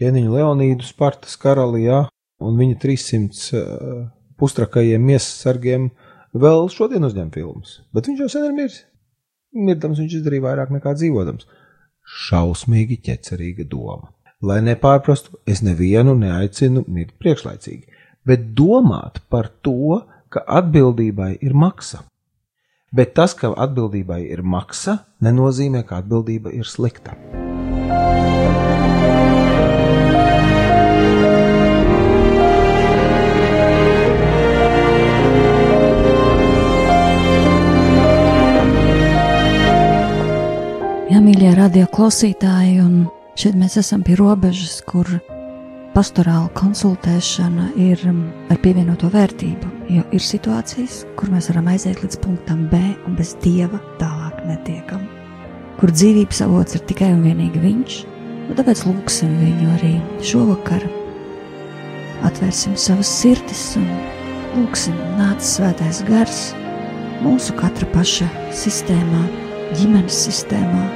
ķēniņa 0.01 0.34
Leonīdu 0.34 0.88
Spartas 0.88 1.38
karali, 1.39 1.86
jā, 1.86 2.01
un 2.43 2.60
viņa 2.60 2.79
300 2.82 3.62
uh, 3.62 4.01
pustrakajiem 4.41 5.05
miesasargiem 5.12 5.88
vēl 6.34 6.67
šodien 6.73 7.05
uzņem 7.05 7.32
filmas, 7.36 7.79
bet 7.95 8.10
viņš 8.10 8.25
jau 8.25 8.29
sen 8.34 8.49
ir 8.49 8.58
miris. 8.58 8.82
Mirdams 9.55 10.01
viņš 10.01 10.19
izdarīja 10.19 10.45
vairāk 10.45 10.73
nekā 10.73 10.93
dzīvodams. 10.97 11.47
Šausmīgi 12.09 12.97
ķecerīga 13.05 13.67
doma. 13.69 14.09
Lai 14.41 14.61
nepārprastu, 14.65 15.37
es 15.45 15.61
nevienu 15.61 16.15
neaicinu 16.17 16.85
mirt 16.87 17.13
priekšlaicīgi, 17.21 17.85
bet 18.25 18.53
domāt 18.57 19.19
par 19.29 19.51
to, 19.65 19.99
ka 20.29 20.41
atbildībai 20.59 21.35
ir 21.45 21.53
maksa. 21.53 22.01
Bet 22.95 23.13
tas, 23.19 23.35
ka 23.37 23.51
atbildībai 23.53 24.23
ir 24.31 24.41
maksa, 24.41 25.03
nenozīmē, 25.21 25.83
ka 25.85 26.01
atbildība 26.01 26.55
ir 26.55 26.65
slikta. 26.65 27.13
Jā, 27.29 27.49
mīļie 41.29 41.49
radio 41.53 41.85
klausītāji, 41.93 42.79
un 42.81 42.93
šeit 43.37 43.53
mēs 43.59 43.75
esam 43.77 44.01
pie 44.01 44.15
robežas, 44.17 44.79
kur 44.87 45.05
pastorāla 45.93 46.47
konsultēšana 46.57 47.67
ir 47.77 48.01
um, 48.09 48.23
ar 48.49 48.57
pievienoto 48.63 49.11
vērtību, 49.13 49.69
jo 49.93 50.05
ir 50.15 50.23
situācijas, 50.25 51.03
kur 51.19 51.29
mēs 51.29 51.51
varam 51.51 51.69
aiziet 51.69 52.01
līdz 52.01 52.17
punktam 52.23 52.63
B 52.71 52.79
un 53.05 53.17
bez 53.19 53.35
dieva 53.43 53.77
tālāk 53.99 54.39
netiekam, 54.47 55.03
kur 55.77 55.93
dzīvības 55.93 56.41
avots 56.47 56.79
ir 56.79 56.85
tikai 56.89 57.11
un 57.13 57.21
vienīgi 57.27 57.61
viņš, 57.61 57.97
un 58.47 58.57
tāpēc 58.57 58.81
lūgsim 58.87 59.35
viņu 59.43 59.73
arī 59.75 59.95
šovakar. 60.31 60.87
Atvērsim 62.25 62.73
savas 62.73 63.11
sirdis 63.19 63.67
un 63.77 63.85
lūgsim 64.55 64.97
nāc 65.19 65.45
svētais 65.45 66.01
gars 66.09 66.47
mūsu 67.21 67.53
katra 67.59 67.85
paša 67.93 68.31
sistēmā, 68.63 69.27
ģimenes 69.77 70.25
sistēmā, 70.25 70.87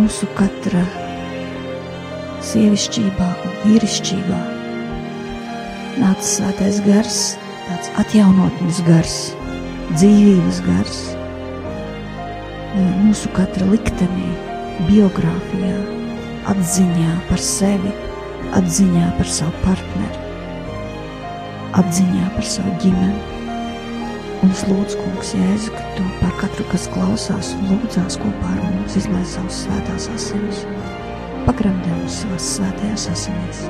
mūsu 0.00 0.26
katra 0.36 0.80
sievišķībā 2.46 3.26
un 3.44 3.56
vīrišķībā. 3.64 4.38
Nāca 6.00 6.24
svētais 6.24 6.78
gars, 6.86 7.18
tāds 7.66 7.90
atjaunotnes 8.00 8.80
gars, 8.86 9.16
dzīvības 9.92 10.60
gars. 10.64 11.00
Mūsu 13.02 13.32
katra 13.36 13.66
liktenī, 13.68 14.30
biogrāfijā, 14.88 15.76
atziņā 16.54 17.16
par 17.28 17.44
sevi, 17.44 17.92
atziņā 18.56 19.10
par 19.18 19.34
savu 19.36 19.64
partneri, 19.66 20.24
atziņā 21.82 22.30
par 22.38 22.48
savu 22.54 22.78
ģimeni. 22.86 23.29
Un 24.40 24.54
es 24.54 24.62
lūdzu, 24.68 24.96
Kungs, 25.02 25.34
Jēzu, 25.36 25.74
ka 25.76 25.84
tu 25.98 26.06
par 26.22 26.32
katru, 26.40 26.64
kas 26.72 26.88
klausās 26.94 27.52
un 27.58 27.74
lūdzās 27.74 28.16
kopā 28.22 28.54
ar 28.56 28.62
mums, 28.70 28.96
izlaiž 28.96 29.36
savus 29.36 29.64
svētās 29.66 30.08
asinis 30.14 30.64
pagrabdē 31.50 31.90
mums 31.96 32.20
savās 32.22 32.48
svētajās 32.56 33.06
asinīs, 33.12 33.62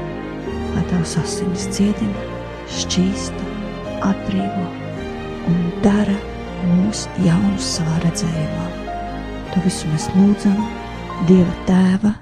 lai 0.74 0.82
tavs 0.90 1.16
asinis 1.20 1.66
dziedina, 1.72 2.24
šķīsta, 2.80 3.46
atbrīvo 4.06 4.66
un 5.50 5.60
dara 5.84 6.16
mūs 6.68 7.06
jaunus 7.24 7.70
savā 7.78 8.00
redzējumā. 8.04 8.66
To 9.50 9.62
visu 9.64 9.90
mēs 9.90 10.10
lūdzam 10.14 10.58
Dieva 11.28 11.54
Tēva, 11.68 12.14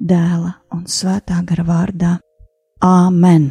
Dēla 0.00 0.54
un 0.76 0.86
Svētā 0.88 1.42
gara 1.46 1.66
vārdā. 1.66 2.14
Āmen! 2.86 3.50